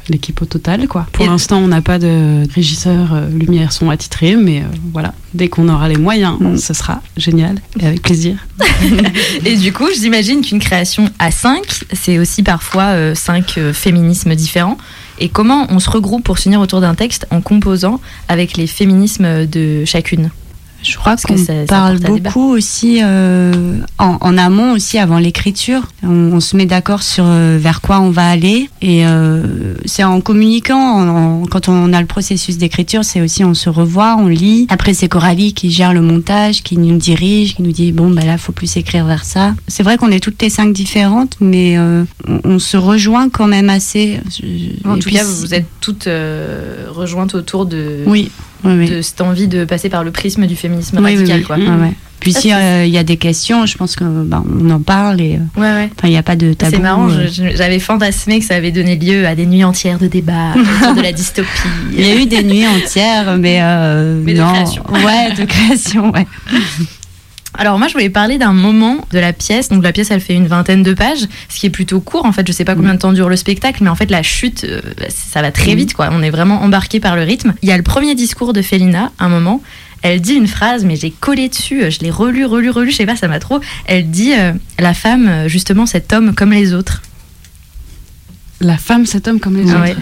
[0.09, 1.07] l'équipe au total, quoi.
[1.12, 5.48] Pour l'instant, on n'a pas de régisseur euh, lumière son attitré, mais euh, voilà, dès
[5.48, 6.57] qu'on aura les moyens, Mm.
[6.57, 8.37] ce sera génial et avec plaisir.
[9.44, 14.79] Et du coup, j'imagine qu'une création à 5, c'est aussi parfois 5 féminismes différents.
[15.18, 19.46] Et comment on se regroupe pour s'unir autour d'un texte en composant avec les féminismes
[19.46, 20.31] de chacune?
[20.83, 21.35] Je crois qu'on
[21.67, 25.88] parle beaucoup aussi euh, en, en amont aussi avant l'écriture.
[26.05, 30.05] On, on se met d'accord sur euh, vers quoi on va aller et euh, c'est
[30.05, 30.79] en communiquant.
[30.79, 31.09] en-
[31.43, 34.67] en- quand on a le processus d'écriture, c'est aussi on se revoit, on lit.
[34.71, 38.25] Après c'est Coralie qui gère le montage, qui nous dirige, qui nous dit bon bah
[38.25, 39.55] là faut plus écrire vers ça.
[39.67, 43.49] C'est vrai qu'on est toutes les cinq différentes, mais euh, on, on se rejoint quand
[43.49, 44.21] même assez.
[44.85, 48.31] En Et tout puis, cas, vous êtes toutes euh, rejointes autour de, oui,
[48.64, 51.38] oui, de cette envie de passer par le prisme du féminisme Oui, radical.
[51.38, 51.44] oui.
[51.44, 51.57] Quoi.
[51.57, 51.92] Ouais.
[52.21, 54.81] Puis Ah, si c'est- euh, y a des questions, je pense que bah, on en
[54.81, 55.90] parle et euh, Ouais, ouais.
[55.97, 56.73] enfin il n'y a pas de tabou.
[56.75, 57.29] C'est marrant, euh.
[57.31, 61.01] j'avais fantasmé que ça avait donné lieu à des nuits entières de débat autour de
[61.03, 61.49] la dystopie.
[61.97, 64.83] Il y a eu des nuits entières, mais, euh, Mais de création.
[64.92, 66.27] Ouais, de création, ouais.
[67.54, 69.68] Alors moi je voulais parler d'un moment de la pièce.
[69.70, 72.24] Donc la pièce elle fait une vingtaine de pages, ce qui est plutôt court.
[72.26, 74.22] En fait je sais pas combien de temps dure le spectacle, mais en fait la
[74.22, 76.11] chute euh, ça va très vite quoi.
[76.12, 77.54] On est vraiment embarqué par le rythme.
[77.62, 79.62] Il y a le premier discours de Félina, un moment.
[80.02, 83.06] Elle dit une phrase, mais j'ai collé dessus, je l'ai relu, relu, relu, je sais
[83.06, 83.61] pas, ça m'a trop.
[83.87, 87.02] Elle dit euh, la femme, justement, cet homme comme les autres.
[88.61, 89.82] La femme, cet homme comme les Ah autres.
[89.82, 89.96] ouais.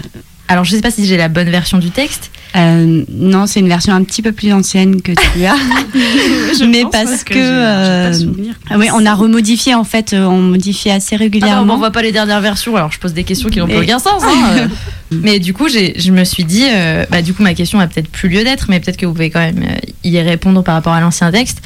[0.49, 2.31] Alors je sais pas si j'ai la bonne version du texte.
[2.55, 5.55] Euh, non, c'est une version un petit peu plus ancienne que tu as.
[6.57, 8.53] Je mais pense, parce, que, pas euh, souvenir.
[8.69, 11.65] ah oui, on a remodifié en fait, euh, on modifie assez Ah bah, on régulièrement.
[11.65, 13.99] m'envoie pas les dernières versions, alors je pose des questions qui n'ont plus Mais- aucun
[13.99, 14.23] sens.
[14.25, 14.69] hein,
[15.11, 17.87] mais du coup, j'ai- je me suis dit, euh, bah, du coup, ma question a
[17.87, 19.63] peut-être plus lieu d'être, mais peut-être que vous pouvez quand même
[20.05, 21.61] y répondre par rapport à l'ancien texte.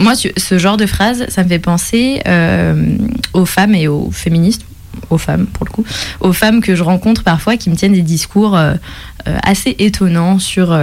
[0.00, 2.74] Moi, ce ce genre de phrase, ça me fait penser euh,
[3.32, 4.62] aux femmes et aux féministes,
[5.10, 5.84] aux femmes pour le coup,
[6.20, 8.74] aux femmes que je rencontre parfois qui me tiennent des discours euh,
[9.28, 10.76] euh, assez étonnants sur.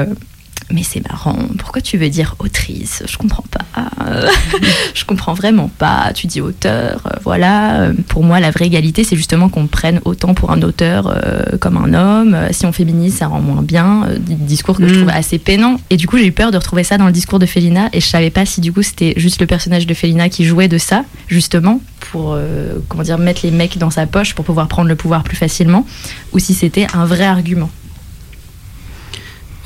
[0.73, 3.03] Mais c'est marrant, pourquoi tu veux dire autrice?
[3.07, 3.85] Je comprends pas.
[4.93, 6.11] je comprends vraiment pas.
[6.13, 7.89] Tu dis auteur, euh, voilà.
[8.07, 11.77] Pour moi, la vraie égalité, c'est justement qu'on prenne autant pour un auteur euh, comme
[11.77, 12.37] un homme.
[12.51, 14.03] Si on féminise, ça rend moins bien.
[14.07, 14.97] Euh, discours que je Mm.
[14.97, 15.77] trouve assez peinants.
[15.89, 17.89] Et du coup, j'ai eu peur de retrouver ça dans le discours de Félina.
[17.93, 20.67] Et je savais pas si du coup c'était juste le personnage de Félina qui jouait
[20.67, 21.79] de ça, justement,
[22.11, 25.23] pour euh, comment dire mettre les mecs dans sa poche pour pouvoir prendre le pouvoir
[25.23, 25.85] plus facilement,
[26.33, 27.69] ou si c'était un vrai argument.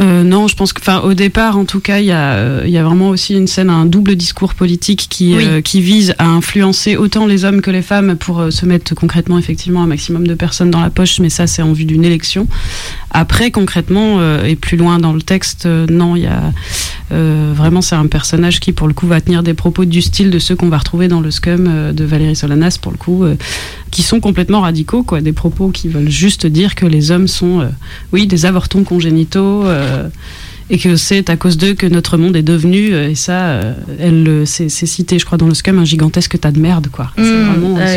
[0.02, 2.64] Euh, non, je pense que, enfin, au départ, en tout cas, il y a, euh,
[2.66, 5.46] il y a vraiment aussi une scène, un double discours politique qui, Oui.
[5.48, 8.94] euh, qui vise à influencer autant les hommes que les femmes pour euh, se mettre
[8.94, 11.20] concrètement, effectivement, un maximum de personnes dans la poche.
[11.22, 12.46] Mais ça, c'est en vue d'une élection.
[13.12, 16.52] Après, concrètement, et plus loin dans le texte, non, il y a
[17.10, 20.38] vraiment, c'est un personnage qui, pour le coup, va tenir des propos du style de
[20.38, 23.24] ceux qu'on va retrouver dans le Scum de Valérie Solanas, pour le coup,
[23.90, 25.22] qui sont complètement radicaux, quoi.
[25.22, 27.66] Des propos qui veulent juste dire que les hommes sont,
[28.12, 29.64] oui, des avortons congénitaux.
[29.86, 30.10] Euh,
[30.70, 33.74] et que c'est à cause d'eux que notre monde est devenu, euh, et ça, euh,
[34.00, 37.12] elle, le- c'est cité, je crois, dans le scum, un gigantesque tas de merde, quoi.
[37.16, 37.88] c'est Mmh, vraiment ah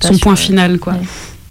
[0.00, 0.18] son, oui.
[0.20, 0.92] point final, quoi.
[0.94, 0.98] ouais.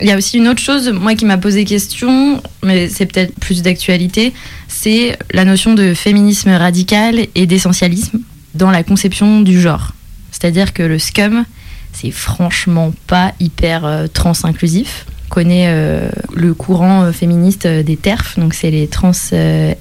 [0.02, 3.34] Il y a aussi une autre chose, moi, qui m'a posé question, mais c'est peut-être
[3.40, 4.34] plus d'actualité,
[4.68, 8.20] c'est la notion de féminisme radical et d'essentialisme
[8.56, 9.94] dans la conception du genre.
[10.32, 11.46] C'est-à-dire que le scum,
[11.94, 15.06] c'est franchement pas hyper trans-inclusif.
[15.26, 19.12] On connaît euh, le courant euh, féministe euh, des TERF, donc c'est les Trans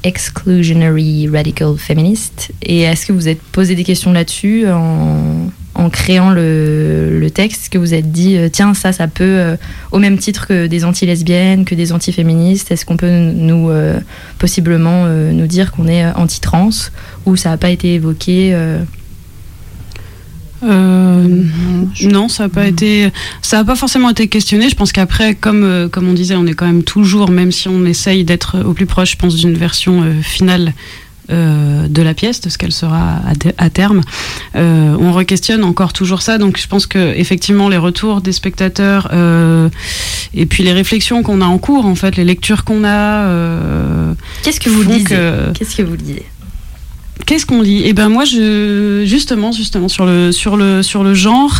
[0.02, 2.50] Exclusionary Radical Feminists.
[2.62, 7.62] Et est-ce que vous êtes posé des questions là-dessus en, créant le, texte?
[7.62, 9.56] Est-ce que vous êtes dit, tiens, ça, ça peut,
[9.92, 13.70] au même titre que des anti-lesbiennes, que des anti-féministes, est-ce qu'on peut nous,
[14.38, 16.70] possiblement, nous dire qu'on est anti-trans
[17.26, 18.56] Ou ça n'a pas été évoqué
[20.64, 21.42] euh,
[22.02, 23.10] non, ça n'a pas été,
[23.42, 24.68] ça a pas forcément été questionné.
[24.68, 27.68] Je pense qu'après, comme euh, comme on disait, on est quand même toujours, même si
[27.68, 30.72] on essaye d'être au plus proche, je pense, d'une version euh, finale
[31.30, 34.02] euh, de la pièce, de ce qu'elle sera à, te- à terme.
[34.56, 39.08] Euh, on re-questionne encore toujours ça, donc je pense que effectivement les retours des spectateurs
[39.14, 39.70] euh,
[40.34, 43.24] et puis les réflexions qu'on a en cours, en fait, les lectures qu'on a.
[43.28, 45.04] euh, Qu'est-ce que vous lisez?
[45.04, 46.24] que- Qu'est-ce que vous lisez?
[47.26, 47.82] Qu'est-ce qu'on lit?
[47.86, 51.54] Eh ben moi, je justement, justement sur le sur le sur le genre,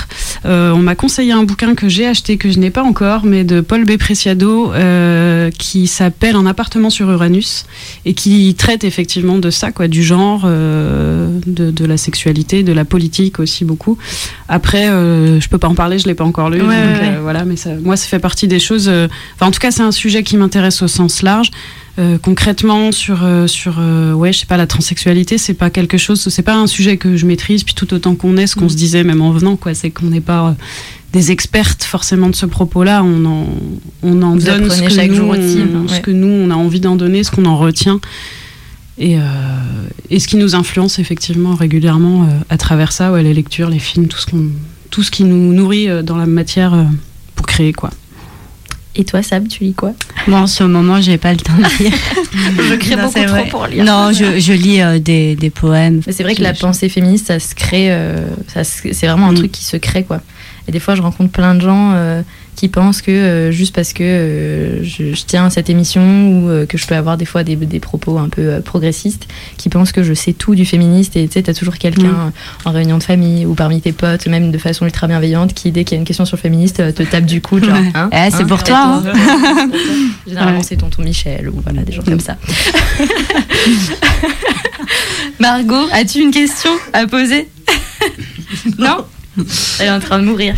[0.45, 3.45] euh, on m'a conseillé un bouquin que j'ai acheté que je n'ai pas encore, mais
[3.45, 3.97] de Paul B.
[3.97, 7.65] Preciado, euh, qui s'appelle Un appartement sur Uranus
[8.05, 12.73] et qui traite effectivement de ça, quoi, du genre, euh, de, de la sexualité, de
[12.73, 13.97] la politique aussi beaucoup.
[14.49, 16.69] Après, je peux pas en parler, je l'ai pas encore lu, Ouais, donc,
[17.01, 17.19] ouais, ouais.
[17.23, 17.45] voilà.
[17.45, 18.89] Mais ça, moi, ça fait partie des choses.
[18.89, 21.51] Enfin, en tout cas, c'est un sujet qui m'intéresse au sens large.
[21.97, 25.97] Euh, concrètement sur euh, sur euh, ouais je sais pas la transsexualité c'est pas quelque
[25.97, 28.63] chose c'est pas un sujet que je maîtrise puis tout autant qu'on est ce Mm.
[28.63, 29.75] qu'on se disait même en venant quoi.
[29.75, 30.57] C'est qu'on n'est pas
[31.13, 33.47] des expertes forcément de ce propos là on en
[34.03, 36.51] on en Vous donne ce que, chaque nous, jour aussi, on, ce que nous on
[36.51, 38.01] a envie d'en donner ce qu'on en retient.
[38.99, 39.17] Et,
[40.11, 44.09] et ce qui nous influence effectivement régulièrement à travers ça ouais, les lectures les films
[44.09, 44.47] tout ce qu'on
[44.91, 46.87] tout ce qui nous nourrit dans la matière
[47.37, 47.91] pour créer quoi
[48.97, 49.93] Et toi, Sab, tu lis quoi
[50.29, 51.93] Moi, en ce moment, j'ai pas le temps de lire.
[52.71, 53.49] Je crée Non, beaucoup trop vrai.
[53.49, 53.85] pour lire.
[53.85, 56.01] Non, je, je lis euh, des, des poèmes.
[56.07, 58.93] Mais c'est vrai que Je- la je- pensée féministe, ça se crée, euh, ça se-
[58.93, 59.37] c'est vraiment un Mm.
[59.37, 60.21] truc qui se crée, quoi.
[60.69, 62.23] Et des fois, je rencontre plein de gens euh,
[62.57, 66.49] qui pensent que euh, juste parce que euh, je, je tiens à cette émission ou
[66.49, 69.93] euh, que je peux avoir des fois des, des propos un peu progressistes, qui pensent
[69.93, 71.17] que je sais tout du féministe.
[71.17, 72.33] Et tu sais, t'as toujours quelqu'un Mm.
[72.67, 75.85] en réunion de famille ou parmi tes potes, même de façon ultra bienveillante, qui dès
[75.85, 77.75] qu'il y a une question sur le féministe, te tape du coude, genre.
[77.79, 77.91] Ouais.
[77.95, 79.03] hein, Eh, c'est hein, pour toi, hein.
[80.27, 80.65] Généralement, Ouais.
[80.67, 82.37] c'est tonton Michel ou voilà, des gens comme ça.
[85.41, 87.49] Margot, as-tu une question à poser?
[88.79, 89.05] Non?
[89.81, 90.55] Elle est en train de mourir.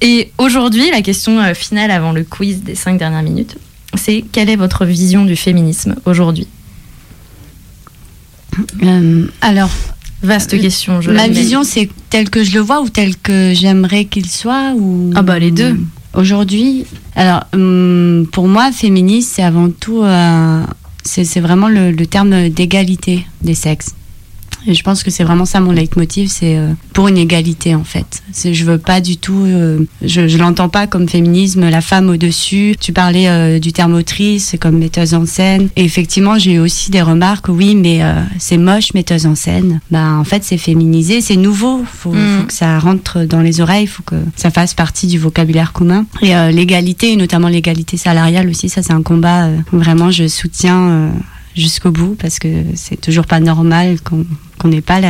[0.00, 3.56] Et aujourd'hui, la question euh, finale avant le quiz des cinq dernières minutes,
[3.94, 6.46] c'est quelle est votre vision du féminisme aujourd'hui?
[8.82, 9.70] Euh, alors,
[10.22, 11.00] Vaste Euh, question.
[11.00, 14.72] Je ma vision, c'est tel que je le vois ou tel que j'aimerais qu'il soit
[14.76, 15.12] ou...
[15.14, 15.78] Ah bah, les deux.
[16.14, 20.62] Aujourd'hui, alors hum, pour moi, féministe, c'est avant tout, euh,
[21.04, 23.94] c'est c'est vraiment le, le terme d'égalité des sexes.
[24.66, 27.84] Et je pense que c'est vraiment ça mon leitmotiv, c'est euh, pour une égalité en
[27.84, 28.22] fait.
[28.32, 32.08] C'est- Je veux pas du tout, euh, je, je l'entends pas comme féminisme, la femme
[32.08, 32.74] au-dessus.
[32.80, 35.68] Tu parlais euh, du terme autrice comme metteuse en scène.
[35.76, 39.80] Et effectivement, j'ai eu aussi des remarques, oui, mais euh, c'est moche metteuse en scène.
[39.90, 41.84] Bah en fait, c'est féminisé, c'est nouveau.
[41.86, 42.38] Faut, Mhm.
[42.40, 45.72] faut que ça rentre dans les oreilles, il faut que ça fasse partie du vocabulaire
[45.72, 46.06] commun.
[46.22, 50.26] Et euh, l'égalité, et notamment l'égalité salariale aussi, ça c'est un combat euh, vraiment je
[50.28, 51.08] soutiens euh,
[51.56, 55.00] jusqu'au bout parce que c'est toujours pas normal qu'on n'ait pas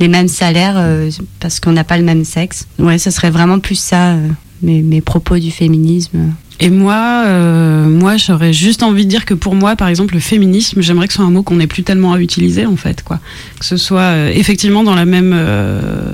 [0.00, 2.66] les mêmes salaires euh, parce qu'on n'a pas le même sexe.
[2.78, 4.28] Ouais, ce serait vraiment plus ça, euh,
[4.62, 6.32] mes, propos du féminisme.
[6.60, 10.20] Et moi, euh, moi, j'aurais juste envie de dire que pour moi, par exemple, le
[10.20, 13.02] féminisme, j'aimerais que ce soit un mot qu'on n'ait plus tellement à utiliser, en fait,
[13.02, 13.18] quoi.
[13.58, 15.36] Que ce soit effectivement dans la même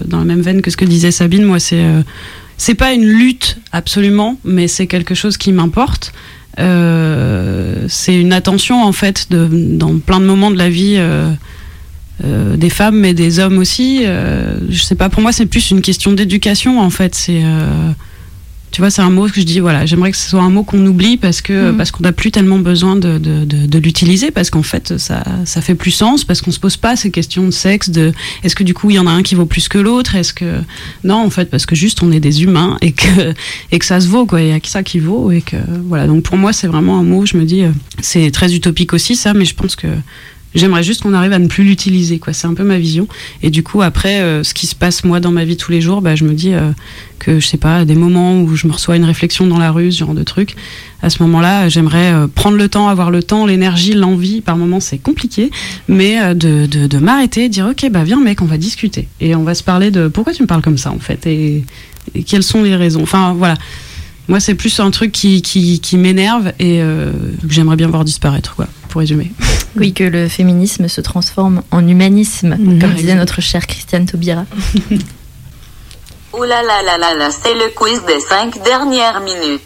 [0.06, 1.44] dans la même veine que ce que disait Sabine.
[1.44, 1.84] Moi, c'est
[2.56, 6.12] c'est pas une lutte absolument, mais c'est quelque chose qui m'importe.
[6.60, 11.32] Euh, c'est une attention en fait de, dans plein de moments de la vie euh,
[12.24, 14.04] euh, des femmes mais des hommes aussi.
[14.04, 17.14] Je sais pas, pour moi c'est plus une question d'éducation en fait.
[17.14, 17.42] C'est
[18.72, 20.62] tu vois, c'est un mot que je dis, voilà, j'aimerais que ce soit un mot
[20.62, 21.76] qu'on oublie parce que Mhm.
[21.76, 25.24] parce qu'on n'a plus tellement besoin de, de, de, de l'utiliser parce qu'en fait ça
[25.44, 28.12] ça fait plus sens parce qu'on se pose pas ces questions de sexe de
[28.44, 30.32] est-ce que du coup il y en a un qui vaut plus que l'autre est-ce
[30.32, 30.60] que
[31.04, 33.34] non en fait parce que juste on est des humains et que
[33.72, 35.56] et que ça se vaut quoi il y a que ça qui vaut et que
[35.86, 38.92] voilà donc pour moi c'est vraiment un mot je me dis euh, c'est très utopique
[38.92, 39.88] aussi ça mais je pense que
[40.54, 42.32] J'aimerais juste qu'on arrive à ne plus l'utiliser, quoi.
[42.32, 43.06] C'est un peu ma vision.
[43.42, 45.80] Et du coup, après, euh, ce qui se passe moi dans ma vie tous les
[45.80, 46.70] jours, bah, je me dis euh,
[47.20, 49.92] que je sais pas, des moments où je me reçois une réflexion dans la rue,
[49.92, 50.56] ce genre de truc.
[51.02, 54.40] À ce moment-là, j'aimerais euh, prendre le temps, avoir le temps, l'énergie, l'envie.
[54.40, 55.50] Par moments, c'est compliqué,
[55.88, 59.36] mais euh, de, de, de m'arrêter, dire ok, bah viens mec, on va discuter et
[59.36, 61.26] on va se parler de pourquoi tu me parles comme ça en fait?
[61.26, 61.64] Et,
[62.14, 63.02] et quelles sont les raisons?
[63.02, 63.54] Enfin voilà.
[64.30, 67.10] Moi, c'est plus un truc qui, qui, qui m'énerve et euh,
[67.42, 69.32] que j'aimerais bien voir disparaître, quoi, pour résumer.
[69.76, 72.78] Oui, que le féminisme se transforme en humanisme, Mhm.
[72.80, 74.44] comme disait notre chère Christiane Taubira.
[76.32, 79.62] Ouh là là là là là, c'est le quiz des cinq dernières minutes.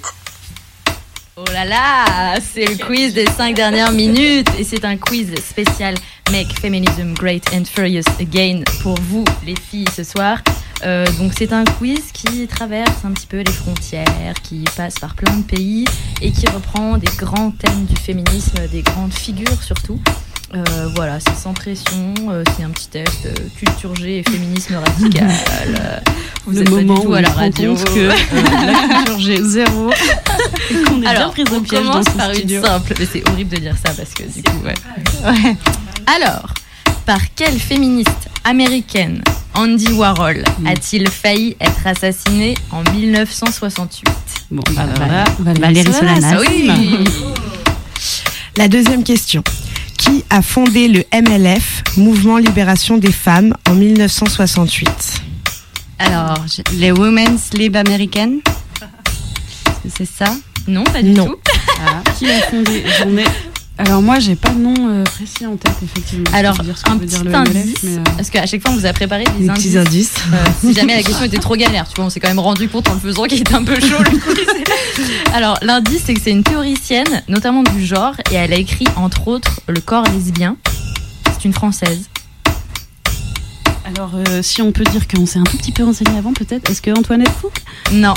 [1.36, 5.94] Oh là là, c'est le quiz des 5 dernières minutes et c'est un quiz spécial
[6.30, 10.38] Make Feminism Great and Furious Again pour vous les filles ce soir.
[10.84, 15.14] Euh, donc c'est un quiz qui traverse un petit peu les frontières, qui passe par
[15.14, 15.84] plein de pays
[16.20, 19.98] et qui reprend des grands thèmes du féminisme, des grandes figures surtout.
[20.54, 24.76] Euh, voilà, c'est sans pression, euh, c'est un petit test, euh, culture G et féminisme
[24.76, 25.28] radical.
[26.46, 27.74] vous Le êtes pas du moment tout où à la radio.
[27.74, 28.14] que la
[29.04, 29.90] culture G zéro
[30.70, 32.60] et qu'on est Alors, bien pris au piège dans ce par studio.
[32.60, 34.74] une simple, mais c'est horrible de dire ça parce que du coup, ouais.
[36.06, 36.54] Alors,
[37.06, 39.22] par quelle féministe américaine
[39.54, 40.66] Andy Warhol Hmm.
[40.66, 44.08] a-t-il failli être assassiné en 1968
[44.50, 45.60] Bon, Ah, bah, bah, voilà.
[45.60, 46.38] Valérie Solanas.
[46.40, 46.70] Oui
[48.56, 49.42] La deuxième question.
[49.96, 54.88] Qui a fondé le MLF, Mouvement Libération des Femmes, en 1968
[55.98, 58.40] Alors, je- les Women's Lib américaines
[59.84, 60.34] Est-ce que c'est ça?
[60.66, 61.26] Non, pas du Non.
[61.26, 61.36] tout.
[61.86, 62.02] Ah.
[62.18, 62.84] Qui a fondé.
[63.76, 66.24] Alors moi, j'ai pas de nom euh, précis en tête, effectivement.
[66.32, 68.74] Alors, dire ce un dire petit le indice, mais, euh, parce qu'à chaque fois, on
[68.76, 69.64] vous a préparé des Des indices.
[69.64, 70.14] petits indices.
[70.32, 72.68] Euh, si jamais la question était trop galère, tu vois, on s'est quand même rendu
[72.68, 74.46] compte en le faisant qu'il était un peu chaud le quiz.
[75.34, 79.26] Alors, l'indice, c'est que c'est une théoricienne, notamment du genre, et elle a écrit entre
[79.26, 80.56] autres Le corps lesbien.
[81.32, 82.08] C'est une française.
[83.84, 86.70] Alors, euh, si on peut dire qu'on s'est un tout petit peu renseigné avant, peut-être.
[86.70, 87.50] Est-ce que Antoinette Fou?
[87.92, 88.14] Non.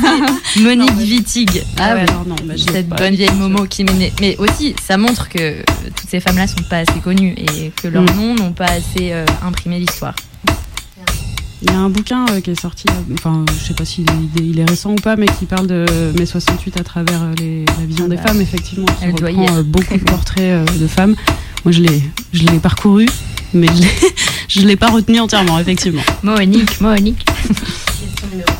[0.60, 1.62] Monique Wittig.
[1.78, 2.00] Ah ouais.
[2.00, 2.96] alors non, bah, Cette pas.
[2.96, 5.62] bonne vieille Momo qui m'est Mais aussi, ça montre que
[5.94, 8.16] toutes ces femmes-là sont pas assez connues et que leurs Mm.
[8.16, 10.14] noms n'ont pas assez euh, imprimé l'histoire.
[11.62, 12.84] Il y a un bouquin euh, qui est sorti,
[13.14, 15.86] enfin, je sais pas s'il est, il est récent ou pas, mais qui parle de
[16.18, 18.86] mai 68 à travers les, la vision Ah des bah, femmes, effectivement.
[18.86, 21.14] Qui elle doit y reprend euh, beaucoup de portraits de femmes.
[21.64, 22.02] Moi, je l'ai,
[22.32, 23.06] je l'ai parcouru,
[23.54, 23.88] mais je l'ai,
[24.60, 26.02] je l'ai pas retenu entièrement, effectivement.
[26.22, 27.24] Monique, Monique.
[27.26, 28.54] Question numéro 2.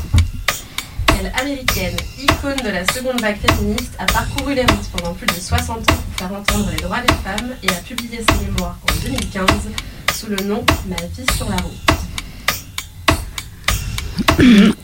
[1.07, 5.33] Quelle américaine, icône de la seconde vague féministe, a parcouru les routes pendant plus de
[5.33, 8.93] 60 ans pour faire entendre les droits des femmes et a publié ses mémoires en
[9.07, 9.45] 2015
[10.13, 11.73] sous le nom Ma vie sur la route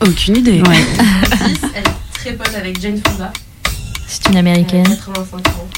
[0.00, 0.62] Aucune idée.
[0.62, 0.84] Ouais.
[1.46, 3.32] 10, elle est très pote avec Jane Fonda,
[4.08, 4.84] C'est une américaine.
[4.84, 5.68] 85 ans.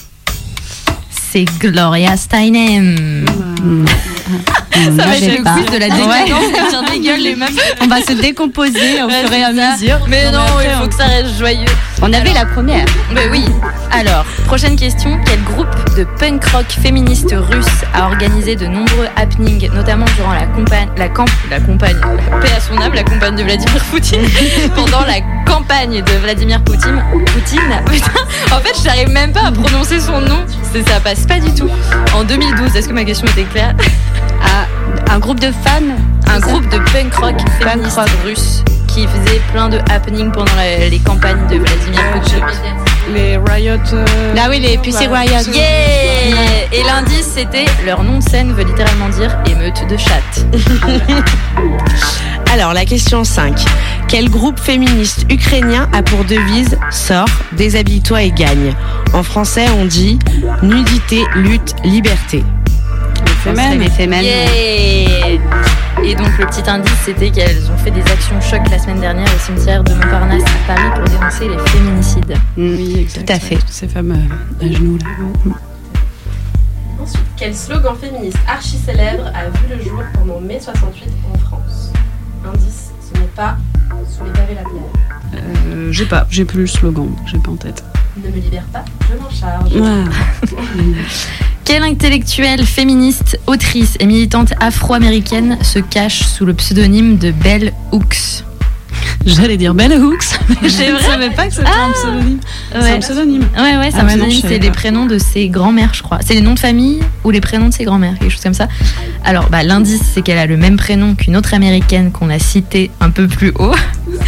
[1.11, 3.27] C'est Gloria Steinem.
[4.85, 6.91] Ça Moi, va j'ai être le quiz de la décadence.
[6.93, 7.51] des gueules, les meufs.
[7.83, 9.99] On va se décomposer au fur et à mesure.
[10.09, 11.65] Mais non, il faut que ça reste joyeux.
[12.03, 12.85] On avait la première.
[13.13, 13.45] Mais oui.
[13.91, 15.19] Alors, prochaine question.
[15.27, 20.47] Quel groupe de punk rock féministe russe a organisé de nombreux happenings, notamment durant la
[20.47, 24.23] campagne, la camp, la campagne, la paix à son âme, la campagne de Vladimir Poutine,
[24.75, 25.21] pendant la
[25.51, 27.03] campagne de Vladimir Poutine.
[27.33, 27.61] Poutine,
[27.91, 28.11] putain.
[28.55, 30.45] En fait, j'arrive même pas à prononcer son nom.
[30.87, 31.71] Ça passe pas du tout.
[32.15, 33.75] En 2012, est-ce que ma question était claire?
[35.11, 35.95] Un groupe de femmes
[36.29, 40.99] Un groupe de punk rock féministe russe qui faisait plein de happenings pendant la- les
[40.99, 42.45] campagnes de Vladimir Poutine.
[43.15, 43.77] Les Riot.
[43.93, 44.05] euh,
[44.39, 45.39] Ah oui, les Pussy voilà.
[45.39, 45.53] Riot.
[45.53, 45.63] Yeah
[46.73, 50.47] Et l'indice c'était leur nom de scène veut littéralement dire émeute de chatte.
[52.53, 53.65] Alors, la question 5.
[54.09, 58.73] Quel groupe féministe ukrainien a pour devise Sors, déshabille-toi et gagne
[59.13, 60.19] En français, on dit
[60.63, 62.45] nudité, lutte, liberté.
[63.43, 64.13] C'est les femmes.
[64.23, 65.41] Yeah
[66.05, 69.27] Et donc le petit indice c'était qu'elles ont fait des actions choc la semaine dernière
[69.27, 72.35] au cimetière de Montparnasse à Paris pour dénoncer les féminicides.
[72.57, 73.27] Oui, exact.
[73.27, 73.57] Tout à fait.
[73.57, 75.55] toutes ces femmes euh, à genoux là.
[77.03, 81.93] Ensuite, quel slogan féministe archi célèbre a vu le jour pendant mai 68 en France?
[82.45, 83.57] Indice, ce n'est pas
[84.09, 85.43] sous les pavés la bière.
[85.69, 87.83] Euh, j'ai pas, j'ai plus le slogan, j'ai pas en tête.
[88.17, 89.73] Ne me libère pas, je m'en charge.
[91.67, 98.45] Quelle intellectuelle féministe, autrice et militante afro-américaine se cache sous le pseudonyme de Bell Hooks?
[99.27, 100.39] J'allais dire Bell Hooks.
[100.63, 102.39] mais je ne savais pas que c'était un pseudonyme.
[102.71, 103.49] C'est un pseudonyme.
[103.59, 104.07] Ouais, ouais, c'est Ah,
[104.49, 106.21] c'est les prénoms de ses grands-mères, je crois.
[106.25, 108.69] C'est les noms de famille ou les prénoms de ses grands-mères, quelque chose comme ça.
[109.25, 112.93] Alors, bah, l'indice, c'est qu'elle a le même prénom qu'une autre américaine qu'on a citée
[113.01, 113.75] un peu plus haut.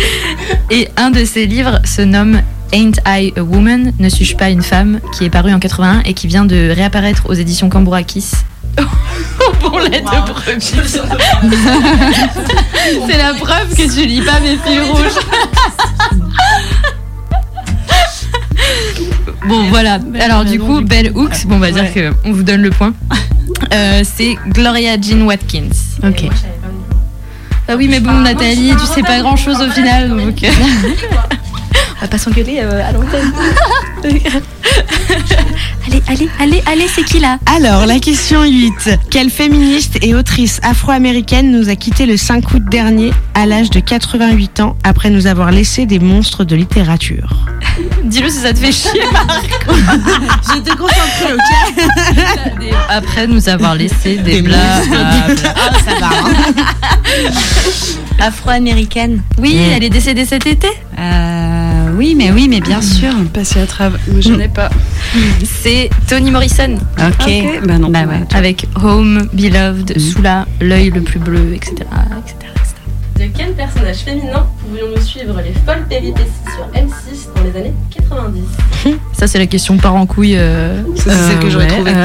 [0.73, 4.63] Et un de ses livres se nomme Ain't I a Woman Ne suis-je pas une
[4.63, 8.31] femme qui est paru en 81 et qui vient de réapparaître aux éditions Cambourakis.
[9.61, 10.75] Pour l'aide de brebis.
[13.09, 15.19] c'est la preuve que tu lis pas mes fils rouges.
[19.49, 22.63] Bon voilà, alors du coup, Bell Hooks, bon on va dire que on vous donne
[22.63, 22.93] le point.
[23.75, 25.71] Euh, c'est Gloria Jean Watkins.
[26.05, 26.23] Ok.
[26.23, 26.97] Moi, je savais pas non plus.
[27.67, 30.45] Ah oui, mais bon, Nathalie, tu sais pas grand chose au final, donc.
[31.99, 33.33] On va pas s'engueuler euh, à l'antenne.
[35.87, 38.99] allez, allez, allez, allez, c'est qui là Alors, la question 8.
[39.11, 43.81] Quelle féministe et autrice afro-américaine nous a quitté le 5 août dernier à l'âge de
[43.81, 47.37] 88 ans après nous avoir laissé des monstres de littérature?
[48.05, 49.01] Dis-le si ça te fait chier.
[50.55, 52.75] J'étais concentrée, ok?
[52.89, 54.61] Après nous avoir laissé des, Des blagues.
[55.45, 56.09] Ah, ça va.
[56.09, 56.65] hein.
[58.21, 59.23] Afro-américaine.
[59.39, 59.73] Oui, Mm.
[59.77, 60.67] elle est décédée cet été?
[60.99, 63.11] Euh, oui, mais oui, mais bien sûr.
[63.33, 64.01] Passer à travers.
[64.19, 64.58] Je n'ai pas.
[65.45, 66.77] C'est Toni Morrison.
[66.99, 67.33] Ok.
[67.67, 67.89] Bah non.
[67.91, 68.21] Bah ouais.
[68.35, 71.73] Avec Home, Beloved, Soula, L'œil le plus bleu, etc.
[71.77, 71.87] etc.,
[72.55, 72.75] etc.
[73.19, 78.43] De quel personnage féminin pouvions-nous suivre les folles péripéties sur M6 dans les années 90
[79.13, 80.37] Ça, c'est la question part en couille.
[80.37, 81.91] euh, c'est celle que j'aurais ouais, trouvée.
[81.97, 82.05] euh,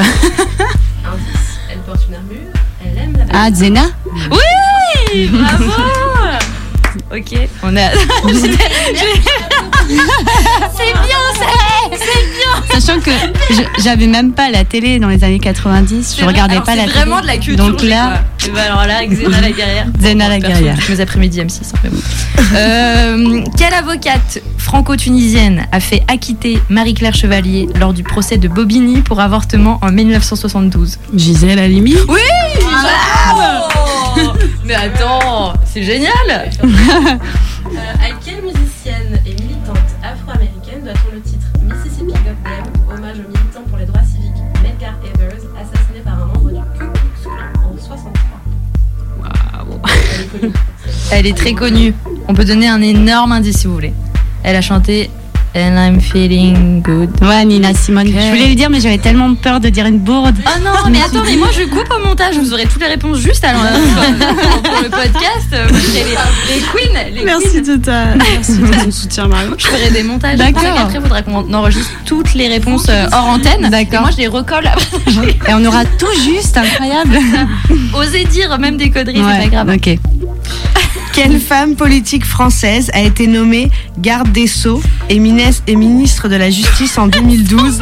[1.04, 2.38] Indice, elle porte une armure,
[2.84, 3.82] elle aime la Ah, Zena
[4.32, 5.70] Oui Bravo
[7.12, 7.80] Ok, on a.
[9.88, 11.18] c'est bien,
[11.92, 13.10] c'est bien Sachant que
[13.50, 16.88] je- j'avais même pas la télé dans les années 90, je regardais pas la C'est
[16.88, 16.98] télé.
[17.00, 17.64] vraiment de la culture.
[17.66, 18.22] Donc là,
[18.54, 19.86] bah alors là, avec Zéna la guerrière.
[20.00, 20.76] Zéna la guerrière.
[20.88, 21.98] Mes après-midi M6, hein, mais bon.
[22.56, 29.20] Euh, quelle avocate franco-tunisienne a fait acquitter Marie-Claire Chevalier lors du procès de Bobigny pour
[29.20, 31.94] avortement en 1972 Gisèle Halimi.
[32.08, 32.20] Oui
[34.64, 36.50] Mais attends, c'est génial
[51.10, 51.94] Elle est très connue.
[52.28, 53.92] On peut donner un énorme indice si vous voulez.
[54.42, 55.10] Elle a chanté
[55.56, 57.10] And I'm feeling good.
[57.22, 58.08] ouais, Nina Simone.
[58.08, 60.34] Je voulais lui dire, mais j'avais tellement peur de dire une bourde.
[60.44, 63.18] Oh non, mais attends, mais moi je coupe au montage, vous aurez toutes les réponses
[63.20, 65.52] juste alors pour, pour le podcast.
[65.52, 67.76] les, les queens, les Merci queens.
[67.76, 69.52] de ta, merci de ton soutien, Marion.
[69.56, 70.38] Je ferai des montages.
[70.38, 70.64] D'accord.
[70.64, 73.68] Et après, il faudra qu'on enregistre toutes les réponses euh, hors antenne.
[73.70, 74.00] D'accord.
[74.00, 74.68] Moi, je les recolle.
[75.48, 77.16] Et on aura tout juste, incroyable.
[77.94, 79.70] Osez dire même des conneries, c'est pas grave.
[79.72, 79.98] Ok.
[81.14, 86.36] Quelle femme politique française a été nommée garde des Sceaux et, minis- et ministre de
[86.36, 87.80] la Justice en 2012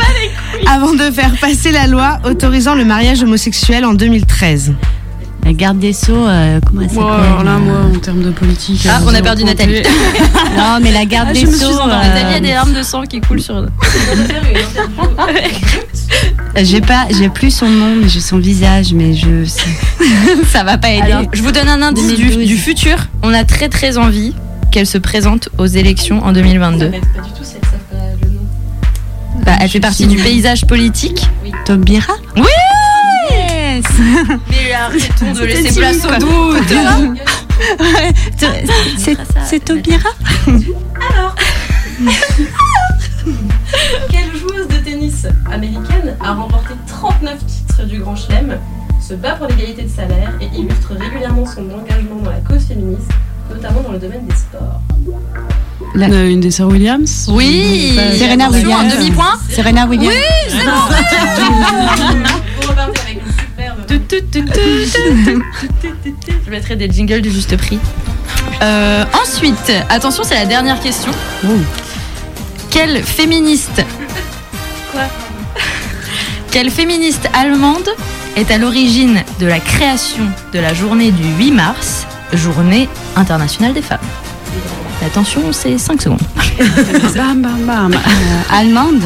[0.66, 4.74] avant de faire passer la loi autorisant le mariage homosexuel en 2013
[5.46, 8.30] La garde des Sceaux, euh, comment elle s'appelle Bon, alors là, moi, en termes de
[8.30, 8.86] politique.
[8.88, 9.82] Ah, euh, on a perdu Nathalie.
[10.56, 11.80] Non, mais la garde Ah, des je me suis Sceaux.
[11.80, 13.54] euh, Nathalie a des larmes de sang qui coulent sur.
[16.62, 19.44] J'ai pas, j'ai plus son nom, mais j'ai son visage, mais je.
[20.52, 21.10] Ça va pas aider.
[21.10, 22.46] Alors, je vous donne un indice du, 2012.
[22.46, 22.96] du futur.
[23.22, 24.34] On a très très envie
[24.70, 26.88] qu'elle se présente aux élections en Ça 2022.
[26.90, 28.42] m'aide pas du tout si elles savent pas le nom.
[29.46, 31.26] Bah, elle fait partie du paysage politique.
[31.64, 32.42] Taubira Oui
[33.30, 33.84] Yes
[34.50, 36.58] Mais arrêtons de laisser timide, place au doute.
[38.98, 40.10] C'est c'est Taubira
[40.46, 41.34] Alors
[45.52, 48.58] américaine a remporté 39 titres du Grand Chelem,
[49.06, 53.10] se bat pour l'égalité de salaire et illustre régulièrement son engagement dans la cause féministe,
[53.52, 54.80] notamment dans le domaine des sports
[55.96, 58.96] Euh, Une des sœurs Williams Oui Pas- Serena Attention, un Williams.
[58.96, 60.14] demi-point Serena Williams.
[62.60, 63.78] Pour repartir avec une superbe.
[66.46, 67.78] Je mettrai des jingles du juste prix.
[68.62, 71.10] Euh, ensuite, attention, c'est la dernière question.
[72.70, 73.84] Quelle féministe
[74.92, 75.02] Quoi
[76.52, 77.88] Quelle féministe allemande
[78.36, 83.80] est à l'origine de la création de la journée du 8 mars, journée internationale des
[83.82, 83.98] femmes?
[85.04, 86.20] Attention, c'est 5 secondes.
[87.16, 87.94] Bam, bam, bam.
[87.94, 87.98] Euh,
[88.56, 89.02] allemande?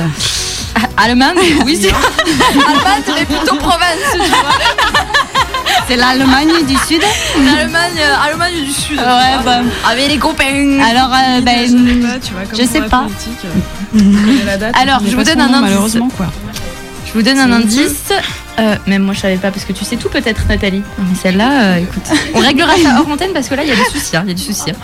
[0.96, 1.36] Allemande?
[1.64, 1.88] Oui, c'est
[2.66, 5.04] Allemande, mais plutôt province, tu vois.
[5.88, 7.00] C'est l'Allemagne du Sud
[7.44, 8.98] L'Allemagne, euh, Allemagne du Sud.
[8.98, 9.60] Ouais, bah.
[9.88, 10.80] Avec les copains.
[10.84, 13.06] Alors, euh, ben, Je sais pas, tu vois, comme je sais pas.
[13.94, 15.70] euh, la date, Alors, je vous donne un nom, indice.
[15.70, 16.26] Malheureusement, quoi.
[17.06, 18.12] Je vous donne un indice.
[18.58, 20.82] Euh, même moi, je savais pas parce que tu sais tout peut-être, Nathalie.
[20.98, 22.02] Mais celle-là, euh, écoute,
[22.34, 24.16] on réglera ça hors antenne parce que là, il y a des soucis.
[24.16, 24.70] hein, Il y a du souci.
[24.70, 24.74] hein.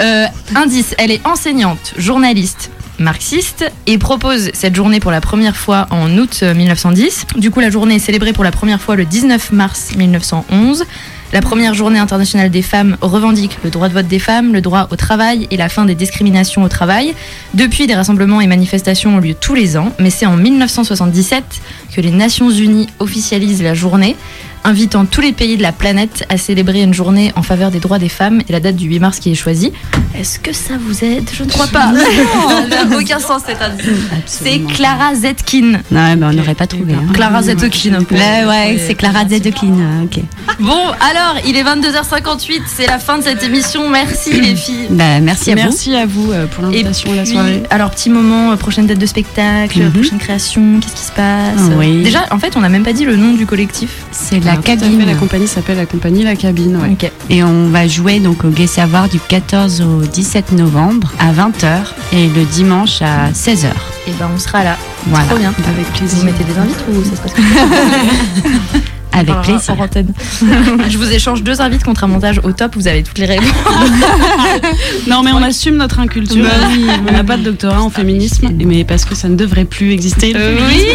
[0.00, 5.86] Euh, indice elle est enseignante, journaliste, marxiste et propose cette journée pour la première fois
[5.90, 7.26] en août euh, 1910.
[7.36, 10.84] Du coup, la journée est célébrée pour la première fois le 19 mars 1911.
[11.32, 14.88] La première journée internationale des femmes revendique le droit de vote des femmes, le droit
[14.90, 17.14] au travail et la fin des discriminations au travail.
[17.54, 21.44] Depuis, des rassemblements et manifestations ont lieu tous les ans, mais c'est en 1977
[21.94, 24.16] que les Nations Unies officialisent la journée,
[24.64, 27.98] invitant tous les pays de la planète à célébrer une journée en faveur des droits
[27.98, 29.72] des femmes et la date du 8 mars qui est choisie.
[30.14, 31.28] Est-ce que ça vous aide?
[31.32, 31.92] Je ne crois pas.
[32.48, 33.86] ça n'a aucun sens cet indice.
[34.26, 35.80] C'est Clara Zetkin.
[35.90, 36.94] Non, mais on n'aurait pas trouvé.
[36.94, 37.12] hein.
[37.14, 37.98] Clara Zetkin.
[38.10, 39.68] Ouais, ouais, c'est Clara Zedekin.
[39.68, 40.20] euh, Ok.
[40.60, 43.88] Bon, alors, il est 22h58, c'est la fin de cette émission.
[43.88, 44.86] Merci les filles.
[44.90, 45.62] Bah, merci à vous.
[45.62, 47.62] Merci à vous euh, pour l'invitation à la soirée.
[47.70, 49.92] alors petit moment, euh, prochaine date de spectacle, Mhm.
[49.92, 51.70] prochaine création, qu'est-ce qui se passe?
[51.78, 52.02] Oui.
[52.02, 53.90] Déjà, en fait, on n'a même pas dit le nom du collectif.
[54.10, 55.06] C'est la Alors, tout à fait, cabine.
[55.06, 56.76] la compagnie s'appelle la compagnie La Cabine.
[56.76, 56.90] Ouais.
[56.92, 57.10] Ok.
[57.30, 61.68] Et on va jouer donc au Gai Savoir du 14 au 17 novembre à 20h
[62.12, 63.66] et le dimanche à 16h.
[64.08, 64.76] Et ben, on sera là.
[65.06, 65.26] Voilà.
[65.26, 65.52] Trop bien.
[65.66, 66.24] Avec Vous plaisir.
[66.24, 67.32] mettez des invites ou ça se passe
[69.12, 69.74] Avec plaisir.
[70.88, 73.48] Je vous échange deux invites contre un montage au top, vous avez toutes les réponses.
[75.08, 76.44] Non, mais on assume notre inculture.
[76.44, 76.86] Bah oui.
[77.08, 80.32] on n'a pas de doctorat en féminisme, mais parce que ça ne devrait plus exister.
[80.32, 80.88] le Euh, féminisme.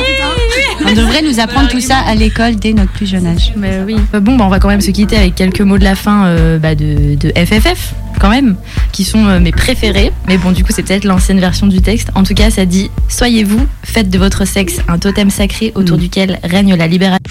[0.84, 3.54] On devrait nous apprendre tout ça à l'école dès notre plus jeune âge.
[3.56, 3.96] Mais oui.
[4.22, 6.58] Bon, bah, on va quand même se quitter avec quelques mots de la fin euh,
[6.60, 8.58] bah, de, de FFF, quand même,
[8.92, 10.12] qui sont euh, mes préférés.
[10.28, 12.10] Mais bon, du coup, c'est peut-être l'ancienne version du texte.
[12.16, 15.98] En tout cas, ça dit Soyez vous, faites de votre sexe un totem sacré autour
[15.98, 16.00] Mm.
[16.02, 17.22] duquel règne la libération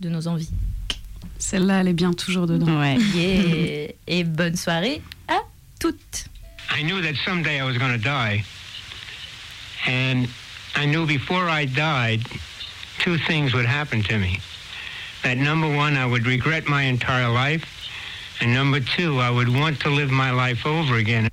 [0.00, 0.48] de nos envies.
[1.38, 2.80] Celle-là, elle est bien toujours dedans.
[2.80, 2.96] Ouais.
[3.14, 3.88] Yeah.
[4.08, 5.38] Et bonne soirée à
[5.78, 6.26] toutes.
[6.76, 8.42] I knew that someday I was going to die.
[9.86, 10.26] And
[10.76, 12.22] I knew before I died,
[12.98, 14.40] two things would happen to me.
[15.22, 17.64] That number one, I would regret my entire life.
[18.40, 21.30] And number two, I would want to live my life over again.